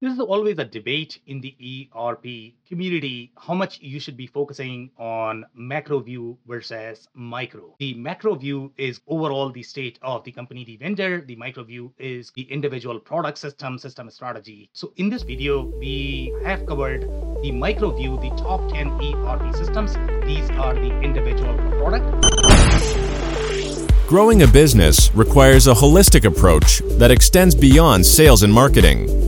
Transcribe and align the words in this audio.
This 0.00 0.12
is 0.12 0.20
always 0.20 0.60
a 0.60 0.64
debate 0.64 1.18
in 1.26 1.40
the 1.40 1.88
ERP 1.92 2.54
community 2.68 3.32
how 3.36 3.54
much 3.54 3.80
you 3.80 3.98
should 3.98 4.16
be 4.16 4.28
focusing 4.28 4.92
on 4.96 5.44
macro 5.56 5.98
view 5.98 6.38
versus 6.46 7.08
micro. 7.14 7.74
The 7.80 7.94
macro 7.94 8.36
view 8.36 8.72
is 8.76 9.00
overall 9.08 9.50
the 9.50 9.64
state 9.64 9.98
of 10.00 10.22
the 10.22 10.30
company, 10.30 10.64
the 10.64 10.76
vendor. 10.76 11.22
The 11.26 11.34
micro 11.34 11.64
view 11.64 11.92
is 11.98 12.30
the 12.36 12.42
individual 12.42 13.00
product 13.00 13.38
system, 13.38 13.76
system 13.76 14.08
strategy. 14.10 14.70
So, 14.72 14.92
in 14.98 15.10
this 15.10 15.24
video, 15.24 15.64
we 15.64 16.32
have 16.44 16.64
covered 16.64 17.02
the 17.42 17.50
micro 17.50 17.90
view, 17.90 18.18
the 18.22 18.30
top 18.36 18.70
10 18.72 19.02
ERP 19.02 19.52
systems. 19.56 19.94
These 20.24 20.48
are 20.50 20.74
the 20.74 20.96
individual 21.00 21.56
product. 21.80 22.06
Growing 24.06 24.42
a 24.42 24.46
business 24.46 25.12
requires 25.12 25.66
a 25.66 25.74
holistic 25.74 26.24
approach 26.24 26.78
that 26.98 27.10
extends 27.10 27.56
beyond 27.56 28.06
sales 28.06 28.44
and 28.44 28.52
marketing. 28.52 29.27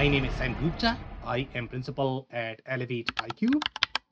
My 0.00 0.08
name 0.08 0.24
is 0.24 0.32
Sam 0.36 0.56
Gupta. 0.62 0.96
I 1.26 1.46
am 1.54 1.68
principal 1.68 2.26
at 2.30 2.64
ElevatIQ. 2.64 3.60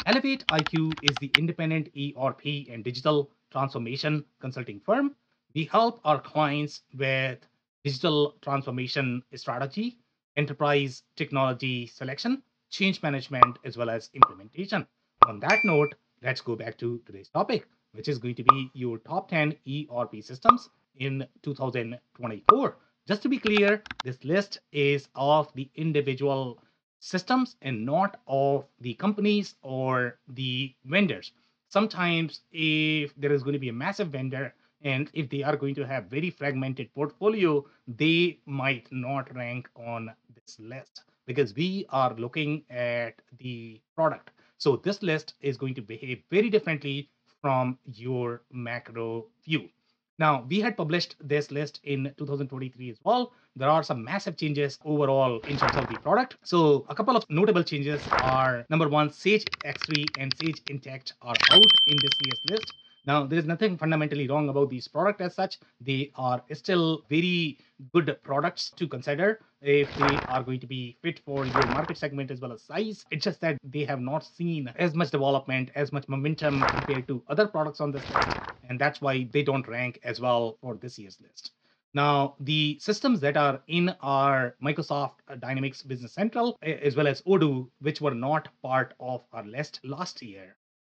Elevate 0.05 0.45
IQ 0.49 0.93
is 1.02 1.16
the 1.18 1.30
independent 1.38 1.88
ERP 1.96 2.68
and 2.71 2.85
digital 2.85 3.30
transformation 3.51 4.23
consulting 4.38 4.80
firm. 4.80 5.16
We 5.54 5.65
help 5.65 6.02
our 6.04 6.21
clients 6.21 6.82
with 6.95 7.38
digital 7.85 8.35
transformation 8.43 9.23
strategy, 9.35 9.96
enterprise 10.37 11.04
technology 11.16 11.87
selection, 11.87 12.43
change 12.68 13.02
management, 13.02 13.59
as 13.65 13.79
well 13.79 13.88
as 13.88 14.10
implementation. 14.12 14.87
On 15.27 15.40
that 15.40 15.60
note, 15.65 15.95
let's 16.23 16.43
go 16.43 16.55
back 16.55 16.77
to 16.80 17.01
today's 17.07 17.30
topic, 17.30 17.66
which 17.93 18.09
is 18.09 18.18
going 18.18 18.34
to 18.34 18.45
be 18.45 18.71
your 18.74 18.99
top 18.99 19.30
10 19.30 19.57
ERP 19.66 20.23
systems 20.23 20.68
in 20.96 21.27
2024. 21.45 22.77
Just 23.09 23.23
to 23.23 23.30
be 23.30 23.38
clear, 23.38 23.82
this 24.04 24.23
list 24.23 24.59
is 24.70 25.09
of 25.14 25.51
the 25.54 25.70
individual 25.76 26.62
systems 27.01 27.56
and 27.62 27.87
not 27.87 28.20
of 28.26 28.66
the 28.82 28.92
companies 28.92 29.54
or 29.62 30.18
the 30.28 30.74
vendors. 30.84 31.32
Sometimes, 31.70 32.42
if 32.52 33.15
there 33.16 33.32
is 33.32 33.42
going 33.42 33.54
to 33.54 33.59
be 33.59 33.70
a 33.70 33.73
massive 33.73 34.09
vendor 34.09 34.54
and 34.82 35.09
if 35.15 35.30
they 35.30 35.42
are 35.42 35.56
going 35.56 35.74
to 35.76 35.87
have 35.87 36.10
very 36.10 36.28
fragmented 36.28 36.92
portfolio, 36.92 37.65
they 37.87 38.40
might 38.45 38.87
not 38.92 39.34
rank 39.34 39.70
on 39.74 40.12
this 40.34 40.59
list 40.60 41.04
because 41.24 41.54
we 41.54 41.87
are 41.88 42.12
looking 42.16 42.62
at 42.68 43.15
the 43.38 43.80
product. 43.95 44.32
So 44.59 44.76
this 44.76 45.02
list 45.02 45.32
is 45.40 45.56
going 45.56 45.74
to 45.76 45.80
behave 45.80 46.24
very 46.30 46.50
differently 46.50 47.09
from 47.40 47.78
your 47.87 48.43
macro 48.52 49.28
view. 49.46 49.70
Now, 50.19 50.45
we 50.49 50.61
had 50.61 50.77
published 50.77 51.15
this 51.21 51.52
list 51.52 51.80
in 51.85 52.13
2023 52.19 52.91
as 52.91 52.99
well. 53.05 53.33
There 53.55 53.69
are 53.69 53.85
some 53.85 54.02
massive 54.02 54.37
changes 54.37 54.79
overall 54.85 55.38
in 55.41 55.57
terms 55.57 55.77
of 55.77 55.87
the 55.88 55.99
product. 55.99 56.37
So, 56.43 56.85
a 56.88 56.95
couple 56.95 57.16
of 57.16 57.24
notable 57.30 57.63
changes 57.63 58.02
are 58.11 58.66
number 58.69 58.89
one, 58.89 59.13
Sage 59.13 59.45
X3 59.65 60.07
and 60.19 60.35
Sage 60.37 60.65
Intacct 60.65 61.13
are 61.23 61.37
out 61.52 61.71
in 61.87 61.96
this 62.02 62.13
year's 62.24 62.41
list. 62.51 62.73
Now, 63.09 63.24
there 63.24 63.38
is 63.38 63.46
nothing 63.46 63.78
fundamentally 63.78 64.28
wrong 64.28 64.50
about 64.50 64.69
these 64.69 64.87
products 64.87 65.22
as 65.22 65.34
such. 65.34 65.59
They 65.81 66.12
are 66.16 66.43
still 66.53 67.06
very 67.09 67.59
good 67.94 68.19
products 68.22 68.69
to 68.77 68.87
consider 68.87 69.41
if 69.62 69.88
they 69.94 70.19
are 70.28 70.43
going 70.43 70.60
to 70.60 70.66
be 70.66 70.99
fit 71.00 71.19
for 71.25 71.47
your 71.47 71.66
market 71.69 71.97
segment 71.97 72.31
as 72.31 72.41
well 72.43 72.53
as 72.53 72.60
size. 72.60 73.06
It's 73.10 73.25
just 73.25 73.41
that 73.41 73.56
they 73.65 73.84
have 73.84 74.03
not 74.03 74.25
seen 74.27 74.71
as 74.77 74.94
much 74.94 75.10
development, 75.10 75.71
as 75.75 75.91
much 75.91 76.06
momentum 76.06 76.60
compared 76.60 77.09
to 77.09 77.22
other 77.28 77.47
products 77.47 77.81
on 77.81 77.93
this 77.93 78.05
list. 78.10 78.28
And 78.69 78.78
that's 78.78 79.00
why 79.00 79.27
they 79.33 79.43
don't 79.43 79.66
rank 79.66 80.00
as 80.04 80.21
well 80.21 80.59
for 80.60 80.75
this 80.77 80.99
year's 80.99 81.19
list. 81.22 81.53
Now, 81.94 82.37
the 82.41 82.77
systems 82.78 83.21
that 83.21 83.38
are 83.38 83.62
in 83.69 83.88
our 84.03 84.54
Microsoft 84.62 85.15
Dynamics 85.41 85.81
Business 85.81 86.12
Central, 86.12 86.59
eh, 86.60 86.72
as 86.83 86.94
well 86.94 87.06
as 87.09 87.22
Odoo, 87.22 87.71
which 87.81 88.03
were 88.03 88.15
not 88.15 88.49
part 88.60 88.93
of 89.00 89.25
our 89.33 89.44
list 89.44 89.81
last 89.83 90.21
year, 90.21 90.56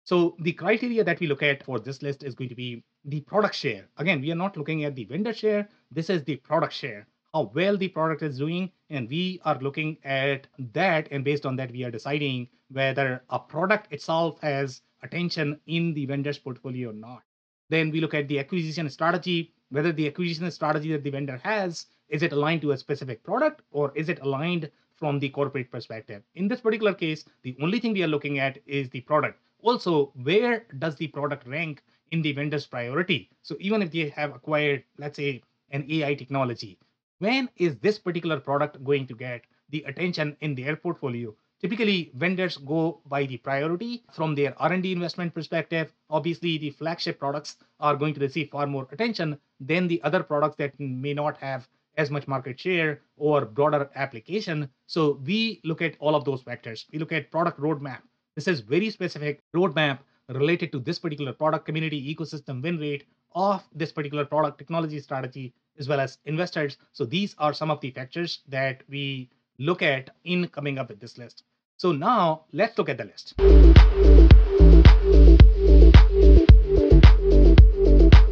so 0.09 0.35
the 0.39 0.53
criteria 0.53 1.03
that 1.03 1.19
we 1.19 1.27
look 1.27 1.43
at 1.43 1.61
for 1.61 1.79
this 1.79 2.01
list 2.01 2.23
is 2.23 2.33
going 2.33 2.49
to 2.49 2.55
be 2.55 2.83
the 3.05 3.21
product 3.21 3.53
share. 3.53 3.85
Again, 3.97 4.21
we 4.21 4.31
are 4.31 4.41
not 4.43 4.57
looking 4.57 4.83
at 4.83 4.95
the 4.95 5.03
vendor 5.03 5.33
share. 5.33 5.69
This 5.91 6.09
is 6.09 6.23
the 6.23 6.37
product 6.37 6.73
share, 6.73 7.05
how 7.31 7.51
well 7.53 7.77
the 7.77 7.89
product 7.89 8.23
is 8.23 8.39
doing. 8.39 8.71
And 8.89 9.07
we 9.07 9.39
are 9.45 9.59
looking 9.59 9.97
at 10.03 10.47
that. 10.73 11.09
And 11.11 11.23
based 11.23 11.45
on 11.45 11.55
that, 11.57 11.71
we 11.71 11.83
are 11.83 11.91
deciding 11.91 12.47
whether 12.71 13.21
a 13.29 13.37
product 13.37 13.93
itself 13.93 14.39
has 14.41 14.81
attention 15.03 15.59
in 15.67 15.93
the 15.93 16.07
vendor's 16.07 16.39
portfolio 16.39 16.89
or 16.89 16.93
not. 16.93 17.21
Then 17.69 17.91
we 17.91 18.01
look 18.01 18.15
at 18.15 18.27
the 18.27 18.39
acquisition 18.39 18.89
strategy, 18.89 19.53
whether 19.69 19.91
the 19.91 20.07
acquisition 20.07 20.49
strategy 20.49 20.91
that 20.93 21.03
the 21.03 21.11
vendor 21.11 21.39
has, 21.43 21.85
is 22.07 22.23
it 22.23 22.33
aligned 22.33 22.61
to 22.61 22.71
a 22.71 22.77
specific 22.77 23.23
product 23.23 23.61
or 23.69 23.91
is 23.95 24.09
it 24.09 24.17
aligned 24.23 24.71
from 24.95 25.19
the 25.19 25.29
corporate 25.29 25.69
perspective? 25.69 26.23
In 26.33 26.47
this 26.47 26.61
particular 26.61 26.95
case, 26.95 27.25
the 27.43 27.55
only 27.61 27.79
thing 27.79 27.93
we 27.93 28.01
are 28.01 28.07
looking 28.07 28.39
at 28.39 28.57
is 28.65 28.89
the 28.89 29.01
product 29.01 29.39
also 29.61 30.11
where 30.23 30.65
does 30.77 30.95
the 30.95 31.07
product 31.07 31.47
rank 31.47 31.83
in 32.11 32.21
the 32.21 32.33
vendor's 32.33 32.65
priority? 32.65 33.29
So 33.41 33.55
even 33.59 33.81
if 33.81 33.91
they 33.91 34.09
have 34.09 34.35
acquired 34.35 34.83
let's 34.97 35.17
say 35.17 35.41
an 35.71 35.85
ai 35.89 36.15
technology 36.15 36.79
when 37.19 37.49
is 37.57 37.75
this 37.77 37.99
particular 37.99 38.39
product 38.39 38.83
going 38.83 39.05
to 39.07 39.13
get 39.13 39.41
the 39.69 39.83
attention 39.83 40.37
in 40.39 40.55
their 40.55 40.75
portfolio? 40.75 41.35
Typically 41.61 42.11
vendors 42.15 42.55
go 42.55 43.01
by 43.07 43.25
the 43.25 43.35
priority 43.35 44.05
from 44.13 44.33
their 44.33 44.53
r&d 44.61 44.89
investment 44.89 45.33
perspective. 45.33 45.91
Obviously 46.09 46.57
the 46.57 46.69
flagship 46.69 47.19
products 47.19 47.57
are 47.81 47.97
going 47.97 48.13
to 48.13 48.21
receive 48.21 48.49
far 48.49 48.65
more 48.65 48.87
attention 48.93 49.37
than 49.59 49.87
the 49.87 50.01
other 50.03 50.23
products 50.23 50.55
that 50.55 50.79
may 50.79 51.13
not 51.13 51.35
have 51.37 51.67
as 51.97 52.09
much 52.09 52.29
market 52.29 52.57
share 52.57 53.01
or 53.17 53.43
broader 53.43 53.89
application. 53.95 54.69
So 54.87 55.19
we 55.25 55.59
look 55.65 55.81
at 55.81 55.97
all 55.99 56.15
of 56.15 56.23
those 56.23 56.41
factors. 56.41 56.85
We 56.93 56.99
look 56.99 57.11
at 57.11 57.29
product 57.29 57.59
roadmap 57.59 57.99
this 58.39 58.47
is 58.47 58.61
very 58.61 58.89
specific 58.89 59.41
roadmap 59.53 59.99
related 60.29 60.71
to 60.71 60.79
this 60.79 60.97
particular 60.97 61.33
product 61.33 61.65
community 61.65 62.15
ecosystem 62.15 62.63
win 62.63 62.77
rate 62.77 63.03
of 63.35 63.61
this 63.75 63.91
particular 63.91 64.23
product 64.23 64.57
technology 64.57 64.97
strategy 65.01 65.53
as 65.77 65.89
well 65.89 65.99
as 65.99 66.17
investors. 66.23 66.77
So 66.93 67.03
these 67.03 67.35
are 67.37 67.51
some 67.53 67.69
of 67.69 67.81
the 67.81 67.91
factors 67.91 68.39
that 68.47 68.83
we 68.87 69.29
look 69.57 69.81
at 69.81 70.11
in 70.23 70.47
coming 70.47 70.77
up 70.77 70.87
with 70.87 71.01
this 71.01 71.17
list. 71.17 71.43
So 71.75 71.91
now 71.91 72.45
let's 72.53 72.77
look 72.77 72.87
at 72.87 72.97
the 72.97 73.03
list. 73.11 73.33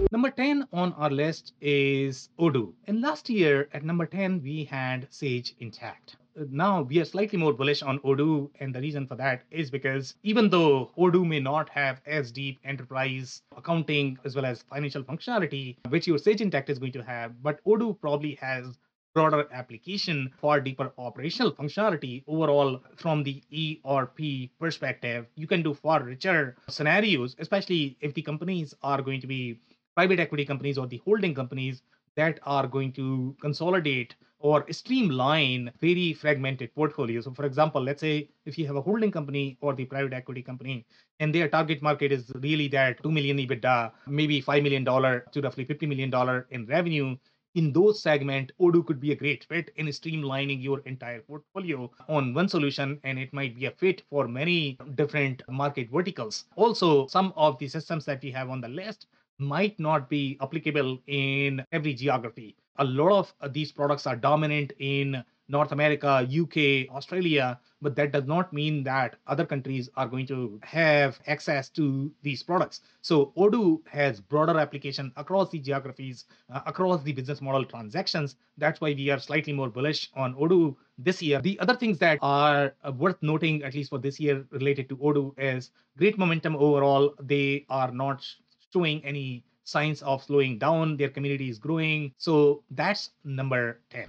Number 0.10 0.32
10 0.32 0.70
on 0.72 0.94
our 0.94 1.10
list 1.10 1.52
is 1.60 2.30
Odoo. 2.40 2.72
And 2.86 3.02
last 3.02 3.30
year 3.30 3.68
at 3.74 3.84
number 3.84 4.06
10, 4.06 4.42
we 4.42 4.64
had 4.64 5.08
Sage 5.10 5.54
Intacct 5.60 6.16
now 6.50 6.82
we 6.82 7.00
are 7.00 7.06
slightly 7.06 7.40
more 7.40 7.54
bullish 7.54 7.82
on 7.82 8.00
Odoo, 8.00 8.50
and 8.60 8.74
the 8.74 8.82
reason 8.82 9.08
for 9.08 9.16
that 9.16 9.44
is 9.52 9.72
because 9.72 10.16
even 10.24 10.50
though 10.50 10.92
Odoo 10.98 11.26
may 11.26 11.40
not 11.40 11.70
have 11.70 12.02
as 12.06 12.32
deep 12.32 12.60
enterprise 12.64 13.42
accounting 13.56 14.18
as 14.24 14.36
well 14.36 14.46
as 14.46 14.62
financial 14.64 15.04
functionality, 15.04 15.78
which 15.90 16.08
your 16.08 16.18
Sage 16.18 16.40
Intacct 16.40 16.70
is 16.70 16.80
going 16.80 16.92
to 16.92 17.04
have, 17.04 17.42
but 17.42 17.64
Odoo 17.66 18.00
probably 18.00 18.36
has 18.36 18.78
broader 19.14 19.48
application 19.52 20.32
for 20.40 20.60
deeper 20.60 20.92
operational 21.00 21.52
functionality 21.52 22.24
overall 22.28 22.80
from 22.98 23.24
the 23.24 23.42
ERP 23.84 24.52
perspective. 24.60 25.26
You 25.36 25.48
can 25.48 25.64
do 25.64 25.74
far 25.74 26.04
richer 26.04 26.56
scenarios, 26.70 27.36
especially 27.40 27.98
if 28.00 28.14
the 28.14 28.22
companies 28.22 28.76
are 28.84 29.02
going 29.02 29.22
to 29.22 29.28
be 29.28 29.60
private 29.96 30.20
equity 30.20 30.46
companies 30.46 30.78
or 30.78 30.86
the 30.86 31.02
holding 31.04 31.34
companies 31.34 31.82
that 32.16 32.40
are 32.44 32.68
going 32.68 32.92
to 32.94 33.36
consolidate 33.42 34.14
or 34.40 34.66
streamline 34.72 35.72
very 35.80 36.14
fragmented 36.14 36.74
portfolios. 36.76 37.26
So, 37.26 37.34
for 37.34 37.46
example, 37.46 37.82
let's 37.82 38.02
say 38.02 38.30
if 38.46 38.58
you 38.58 38.68
have 38.68 38.76
a 38.76 38.82
holding 38.82 39.12
company 39.12 39.58
or 39.62 39.74
the 39.74 39.86
private 39.86 40.14
equity 40.14 40.44
company, 40.44 40.86
and 41.20 41.34
their 41.34 41.48
target 41.50 41.82
market 41.82 42.12
is 42.12 42.32
really 42.36 42.68
that 42.70 43.02
2 43.02 43.12
million 43.12 43.38
EBITDA, 43.38 43.92
maybe 44.08 44.42
$5 44.42 44.64
million 44.64 44.86
to 44.86 45.42
roughly 45.42 45.66
$50 45.66 45.88
million 45.88 46.44
in 46.52 46.66
revenue. 46.68 47.16
In 47.56 47.74
those 47.74 48.04
segments, 48.04 48.54
Odoo 48.62 48.86
could 48.86 49.00
be 49.00 49.14
a 49.14 49.16
great 49.16 49.44
fit 49.46 49.72
in 49.78 49.88
streamlining 49.88 50.62
your 50.62 50.80
entire 50.82 51.22
portfolio 51.22 51.90
on 52.08 52.36
one 52.36 52.48
solution, 52.48 53.00
and 53.04 53.18
it 53.18 53.34
might 53.34 53.56
be 53.56 53.66
a 53.66 53.72
fit 53.72 54.04
for 54.12 54.28
many 54.28 54.78
different 54.94 55.42
market 55.50 55.90
verticals. 55.90 56.46
Also, 56.56 57.08
some 57.08 57.34
of 57.36 57.58
the 57.58 57.68
systems 57.68 58.06
that 58.06 58.22
we 58.22 58.30
have 58.30 58.52
on 58.52 58.62
the 58.62 58.68
list 58.68 59.08
might 59.40 59.80
not 59.80 60.08
be 60.08 60.38
applicable 60.42 61.00
in 61.08 61.66
every 61.72 61.96
geography 61.96 62.56
a 62.80 62.84
lot 62.84 63.34
of 63.42 63.54
these 63.54 63.72
products 63.72 64.08
are 64.08 64.16
dominant 64.16 64.74
in 64.80 65.24
North 65.50 65.72
America, 65.72 66.28
UK, 66.28 66.94
Australia, 66.94 67.60
but 67.82 67.96
that 67.96 68.12
does 68.12 68.26
not 68.26 68.52
mean 68.52 68.84
that 68.84 69.16
other 69.28 69.46
countries 69.46 69.90
are 69.96 70.08
going 70.08 70.26
to 70.28 70.60
have 70.64 71.20
access 71.28 71.70
to 71.70 72.12
these 72.22 72.44
products. 72.44 72.82
So 73.02 73.32
Odoo 73.38 73.80
has 73.88 74.20
broader 74.20 74.60
application 74.60 75.14
across 75.16 75.50
the 75.50 75.60
geographies, 75.60 76.26
uh, 76.52 76.62
across 76.66 77.04
the 77.04 77.14
business 77.14 77.42
model 77.42 77.64
transactions. 77.64 78.36
That's 78.58 78.82
why 78.82 78.94
we 78.94 79.10
are 79.10 79.20
slightly 79.20 79.54
more 79.54 79.70
bullish 79.70 80.10
on 80.16 80.36
Odoo 80.36 80.76
this 80.98 81.22
year. 81.22 81.40
The 81.40 81.60
other 81.60 81.76
things 81.76 81.98
that 82.00 82.20
are 82.22 82.74
uh, 82.84 82.92
worth 82.92 83.22
noting, 83.22 83.64
at 83.64 83.74
least 83.74 83.90
for 83.90 84.00
this 84.00 84.20
year, 84.20 84.46
related 84.52 84.90
to 84.90 84.98
Odoo 84.98 85.34
is 85.38 85.72
great 85.98 86.18
momentum 86.18 86.56
overall. 86.56 87.14
They 87.20 87.66
are 87.70 87.92
not 87.92 88.26
showing 88.74 89.04
any 89.06 89.44
signs 89.68 90.02
of 90.02 90.24
slowing 90.24 90.58
down. 90.58 90.96
Their 90.96 91.10
community 91.10 91.50
is 91.50 91.60
growing. 91.60 92.14
So 92.18 92.64
that's 92.72 93.12
number 93.26 93.80
10. 93.92 94.08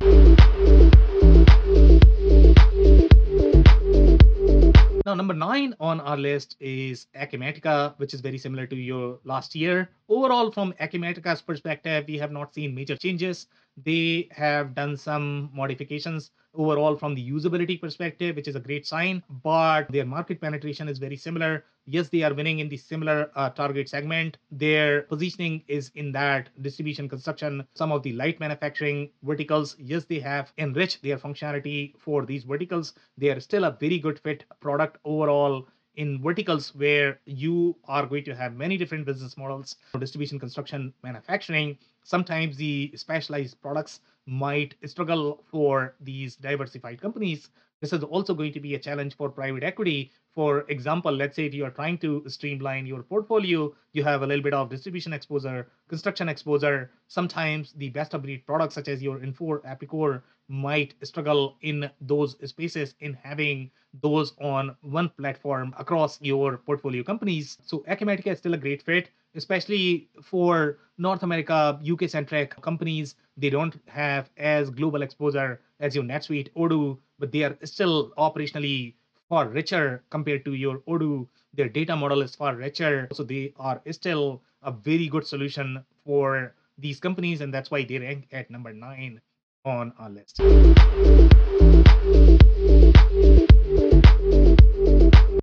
Now, 5.05 5.15
number 5.15 5.33
nine 5.33 5.75
on 5.81 6.01
our 6.01 6.19
list 6.19 6.57
is 6.61 7.07
Acumatica, 7.17 7.95
which 7.97 8.13
is 8.13 8.21
very 8.21 8.37
similar 8.37 8.67
to 8.67 8.77
your 8.77 9.19
last 9.25 9.55
year. 9.55 9.89
Overall, 10.09 10.53
from 10.53 10.75
Acumatica's 10.81 11.41
perspective, 11.41 12.05
we 12.07 12.19
have 12.19 12.31
not 12.31 12.55
seen 12.55 12.75
major 12.75 12.95
changes. 12.95 13.47
They 13.85 14.29
have 14.33 14.75
done 14.75 14.97
some 14.97 15.51
modifications 15.55 16.31
overall 16.55 16.97
from 16.97 17.15
the 17.15 17.31
usability 17.31 17.81
perspective, 17.81 18.37
which 18.37 18.49
is 18.49 18.57
a 18.57 18.61
great 18.61 18.87
sign, 18.87 19.23
but 19.43 19.91
their 19.91 20.05
market 20.05 20.41
penetration 20.41 20.89
is 20.89 20.99
very 20.99 21.17
similar. 21.17 21.65
Yes, 21.87 22.09
they 22.09 22.23
are 22.23 22.35
winning 22.35 22.59
in 22.59 22.69
the 22.69 22.77
similar 22.77 23.31
uh, 23.35 23.51
target 23.51 23.89
segment. 23.89 24.39
Their 24.51 25.03
positioning 25.03 25.63
is 25.69 25.91
in 25.95 26.13
that 26.13 26.51
distribution, 26.61 27.09
construction, 27.09 27.67
some 27.75 27.93
of 27.93 28.03
the 28.03 28.13
light 28.13 28.41
manufacturing 28.41 29.11
verticals. 29.23 29.77
Yes, 29.79 30.05
they 30.05 30.19
have 30.21 30.53
enriched 30.59 31.03
their 31.03 31.17
functionality 31.19 31.97
for 31.99 32.27
these 32.27 32.45
verticals. 32.45 32.95
They 33.17 33.31
are 33.31 33.41
still 33.41 33.65
a 33.65 33.77
very 33.81 33.99
good 33.99 34.19
fit 34.19 34.45
product 34.61 34.99
overall 35.05 35.69
in 35.99 36.23
verticals 36.23 36.75
where 36.77 37.19
you 37.27 37.77
are 37.89 38.07
going 38.07 38.25
to 38.25 38.35
have 38.35 38.55
many 38.55 38.77
different 38.77 39.05
business 39.05 39.37
models 39.37 39.77
distribution 39.99 40.39
construction 40.39 40.95
manufacturing. 41.03 41.77
Sometimes 42.05 42.57
the 42.57 42.93
specialized 42.95 43.61
products 43.61 44.01
might 44.25 44.77
struggle 44.87 45.43
for 45.51 45.95
these 46.01 46.37
diversified 46.37 47.01
companies 47.01 47.51
this 47.81 47.93
is 47.93 48.03
also 48.03 48.35
going 48.35 48.53
to 48.53 48.61
be 48.61 48.75
a 48.75 48.79
challenge 48.79 49.17
for 49.17 49.31
private 49.31 49.63
equity. 49.63 50.11
For 50.35 50.65
example 50.69 51.13
let's 51.13 51.37
say 51.37 51.47
if 51.47 51.55
you 51.55 51.65
are 51.65 51.71
trying 51.71 51.99
to 51.99 52.25
streamline 52.29 52.87
your 52.87 53.03
portfolio 53.03 53.75
you 53.93 54.05
have 54.05 54.23
a 54.23 54.27
little 54.27 54.43
bit 54.43 54.55
of 54.55 54.71
distribution 54.71 55.13
exposure 55.13 55.69
construction 55.89 56.29
exposure. 56.29 56.91
Sometimes 57.09 57.73
the 57.73 57.91
best 57.91 58.15
of 58.15 58.23
breed 58.23 58.47
products 58.47 58.75
such 58.75 58.89
as 58.89 59.03
your 59.03 59.19
infor 59.19 59.63
epicor 59.65 60.23
might 60.49 60.95
struggle 61.03 61.57
in 61.61 61.91
those 62.01 62.37
spaces 62.49 62.95
in 63.01 63.15
having 63.15 63.71
those 64.03 64.33
on 64.41 64.75
one 64.81 65.09
platform 65.11 65.75
across 65.79 66.21
your 66.23 66.59
portfolio 66.59 67.03
companies. 67.03 67.59
So 67.65 67.81
acumatica 67.89 68.29
is 68.29 68.39
still 68.39 68.55
a 68.55 68.59
great 68.59 68.83
fit 68.83 69.11
especially 69.35 70.09
for 70.23 70.79
north 70.97 71.23
america 71.23 71.79
uk 71.93 72.09
centric 72.09 72.61
companies. 72.63 73.15
They 73.37 73.51
don't 73.51 73.79
have 73.87 74.31
as 74.37 74.71
global 74.71 75.03
exposure 75.03 75.61
as 75.81 75.95
your 75.95 76.05
netsuite 76.05 76.53
odoo 76.55 76.99
but 77.19 77.33
they 77.33 77.43
are 77.43 77.57
still 77.65 78.13
operationally 78.17 78.95
far 79.29 79.49
richer 79.49 80.03
compared 80.11 80.45
to 80.45 80.55
your 80.55 80.79
Odoo. 80.89 81.27
Their 81.53 81.69
data 81.69 81.97
model 81.97 82.23
is 82.23 82.35
far 82.35 82.55
richer. 82.55 83.09
So 83.13 83.25
they 83.25 83.53
are 83.59 83.83
still 83.91 84.43
a 84.63 84.71
very 84.71 85.09
good 85.09 85.27
solution 85.27 85.85
for 86.05 86.55
these 86.79 87.01
companies, 87.01 87.41
and 87.41 87.53
that's 87.53 87.71
why 87.71 87.85
they 87.85 87.99
rank 87.99 88.29
at 88.33 88.51
number 88.51 88.73
nine 88.73 89.21
on 89.65 89.93
our 89.99 90.09
list. 90.09 90.41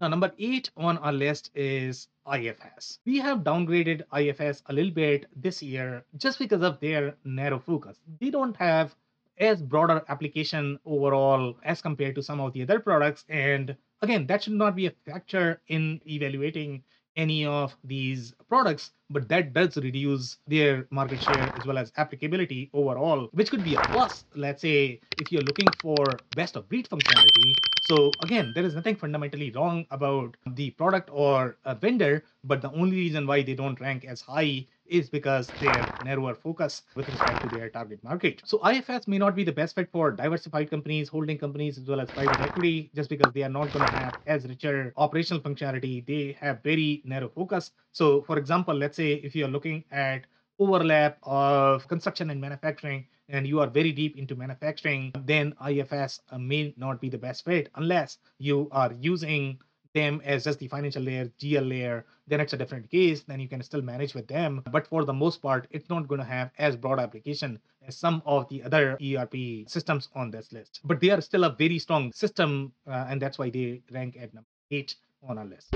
Now, 0.01 0.09
number 0.09 0.31
eight 0.37 0.69
on 0.77 0.97
our 0.99 1.13
list 1.13 1.51
is 1.55 2.07
IFS. 2.31 2.99
We 3.05 3.19
have 3.19 3.39
downgraded 3.39 4.03
IFS 4.13 4.61
a 4.67 4.73
little 4.73 4.91
bit 4.91 5.25
this 5.35 5.61
year 5.61 6.05
just 6.17 6.39
because 6.39 6.61
of 6.61 6.79
their 6.79 7.15
narrow 7.23 7.59
focus. 7.59 7.97
They 8.19 8.29
don't 8.29 8.55
have 8.57 8.95
as 9.37 9.61
broader 9.61 10.03
application 10.07 10.79
overall 10.85 11.57
as 11.63 11.81
compared 11.81 12.15
to 12.15 12.23
some 12.23 12.39
of 12.39 12.53
the 12.53 12.61
other 12.63 12.79
products. 12.79 13.25
And 13.29 13.75
again, 14.01 14.27
that 14.27 14.43
should 14.43 14.53
not 14.53 14.75
be 14.75 14.87
a 14.87 14.91
factor 15.05 15.61
in 15.67 16.01
evaluating 16.07 16.83
any 17.15 17.45
of 17.45 17.75
these 17.83 18.33
products, 18.49 18.91
but 19.09 19.29
that 19.29 19.53
does 19.53 19.77
reduce 19.77 20.37
their 20.47 20.85
market 20.91 21.21
share 21.21 21.55
as 21.55 21.65
well 21.65 21.77
as 21.77 21.91
applicability 21.95 22.69
overall, 22.73 23.29
which 23.31 23.49
could 23.49 23.63
be 23.63 23.75
a 23.75 23.79
plus. 23.79 24.25
Let's 24.35 24.61
say 24.61 25.01
if 25.15 25.31
you're 25.31 25.41
looking 25.43 25.71
for 25.71 26.23
best 26.33 26.55
of 26.57 26.67
breed 26.67 26.89
functionality. 26.89 27.59
So 27.79 28.17
again, 28.19 28.51
there 28.53 28.65
is 28.65 28.75
nothing 28.75 28.95
fundamentally 28.97 29.51
wrong 29.51 29.85
about 29.91 30.35
the 30.45 30.71
product 30.71 31.09
or 31.11 31.57
a 31.63 31.75
vendor, 31.75 32.23
but 32.43 32.61
the 32.61 32.71
only 32.71 32.97
reason 32.97 33.25
why 33.27 33.43
they 33.43 33.55
don't 33.55 33.79
rank 33.79 34.03
as 34.05 34.21
high 34.21 34.67
is 34.87 35.09
because 35.09 35.49
their 35.59 35.93
narrower 36.03 36.35
focus 36.35 36.83
with 36.95 37.07
respect 37.09 37.41
to 37.41 37.55
their 37.55 37.69
target 37.69 38.03
market. 38.03 38.41
So 38.45 38.59
IFS 38.67 39.07
may 39.07 39.17
not 39.17 39.35
be 39.35 39.43
the 39.43 39.51
best 39.51 39.75
fit 39.75 39.89
for 39.91 40.11
diversified 40.11 40.69
companies, 40.69 41.09
holding 41.09 41.37
companies, 41.37 41.77
as 41.77 41.87
well 41.87 41.99
as 41.99 42.09
private 42.11 42.39
equity, 42.39 42.91
just 42.95 43.09
because 43.09 43.31
they 43.33 43.43
are 43.43 43.49
not 43.49 43.71
going 43.71 43.85
to 43.85 43.91
have 43.97 44.15
as 44.27 44.45
richer 44.45 44.93
operational 44.97 45.41
functionality. 45.41 46.05
They 46.05 46.37
have 46.39 46.61
very 46.63 47.01
narrow 47.05 47.29
focus. 47.29 47.71
So 47.91 48.21
for 48.21 48.37
example, 48.37 48.75
let's 48.75 48.97
say 48.97 49.13
if 49.13 49.35
you're 49.35 49.47
looking 49.47 49.83
at 49.91 50.25
overlap 50.59 51.17
of 51.23 51.87
construction 51.87 52.29
and 52.29 52.39
manufacturing 52.39 53.05
and 53.29 53.47
you 53.47 53.59
are 53.59 53.67
very 53.67 53.91
deep 53.91 54.17
into 54.17 54.35
manufacturing, 54.35 55.11
then 55.25 55.53
IFS 55.67 56.21
uh, 56.31 56.37
may 56.37 56.73
not 56.77 57.01
be 57.01 57.09
the 57.09 57.17
best 57.17 57.43
fit 57.45 57.69
unless 57.75 58.17
you 58.37 58.69
are 58.71 58.93
using 58.99 59.57
them 59.95 60.21
as 60.23 60.43
just 60.43 60.59
the 60.59 60.67
financial 60.67 61.01
layer, 61.01 61.25
GL 61.41 61.67
layer, 61.67 62.05
then 62.27 62.39
it's 62.39 62.53
a 62.53 62.57
different 62.57 62.91
case. 62.91 63.23
Then 63.23 63.39
you 63.39 63.47
can 63.47 63.63
still 63.63 63.81
manage 63.81 64.13
with 64.13 64.27
them. 64.27 64.61
But 64.71 64.85
for 64.85 65.05
the 65.05 65.13
most 65.13 65.41
part, 65.41 65.67
it's 65.71 65.89
not 65.89 66.07
going 66.07 66.19
to 66.19 66.25
have 66.25 66.51
as 66.59 66.75
broad 66.75 66.99
application 66.99 67.57
as 67.87 67.97
some 67.97 68.21
of 68.25 68.47
the 68.49 68.61
other 68.61 68.97
ERP 69.01 69.67
systems 69.67 70.09
on 70.13 70.29
this 70.29 70.51
list. 70.51 70.81
But 70.83 70.99
they 70.99 71.09
are 71.09 71.21
still 71.21 71.45
a 71.45 71.55
very 71.55 71.79
strong 71.79 72.11
system, 72.13 72.73
uh, 72.85 73.05
and 73.09 73.19
that's 73.21 73.39
why 73.39 73.49
they 73.49 73.81
rank 73.91 74.17
at 74.21 74.33
number 74.33 74.49
eight 74.69 74.95
on 75.27 75.37
our 75.39 75.45
list. 75.45 75.73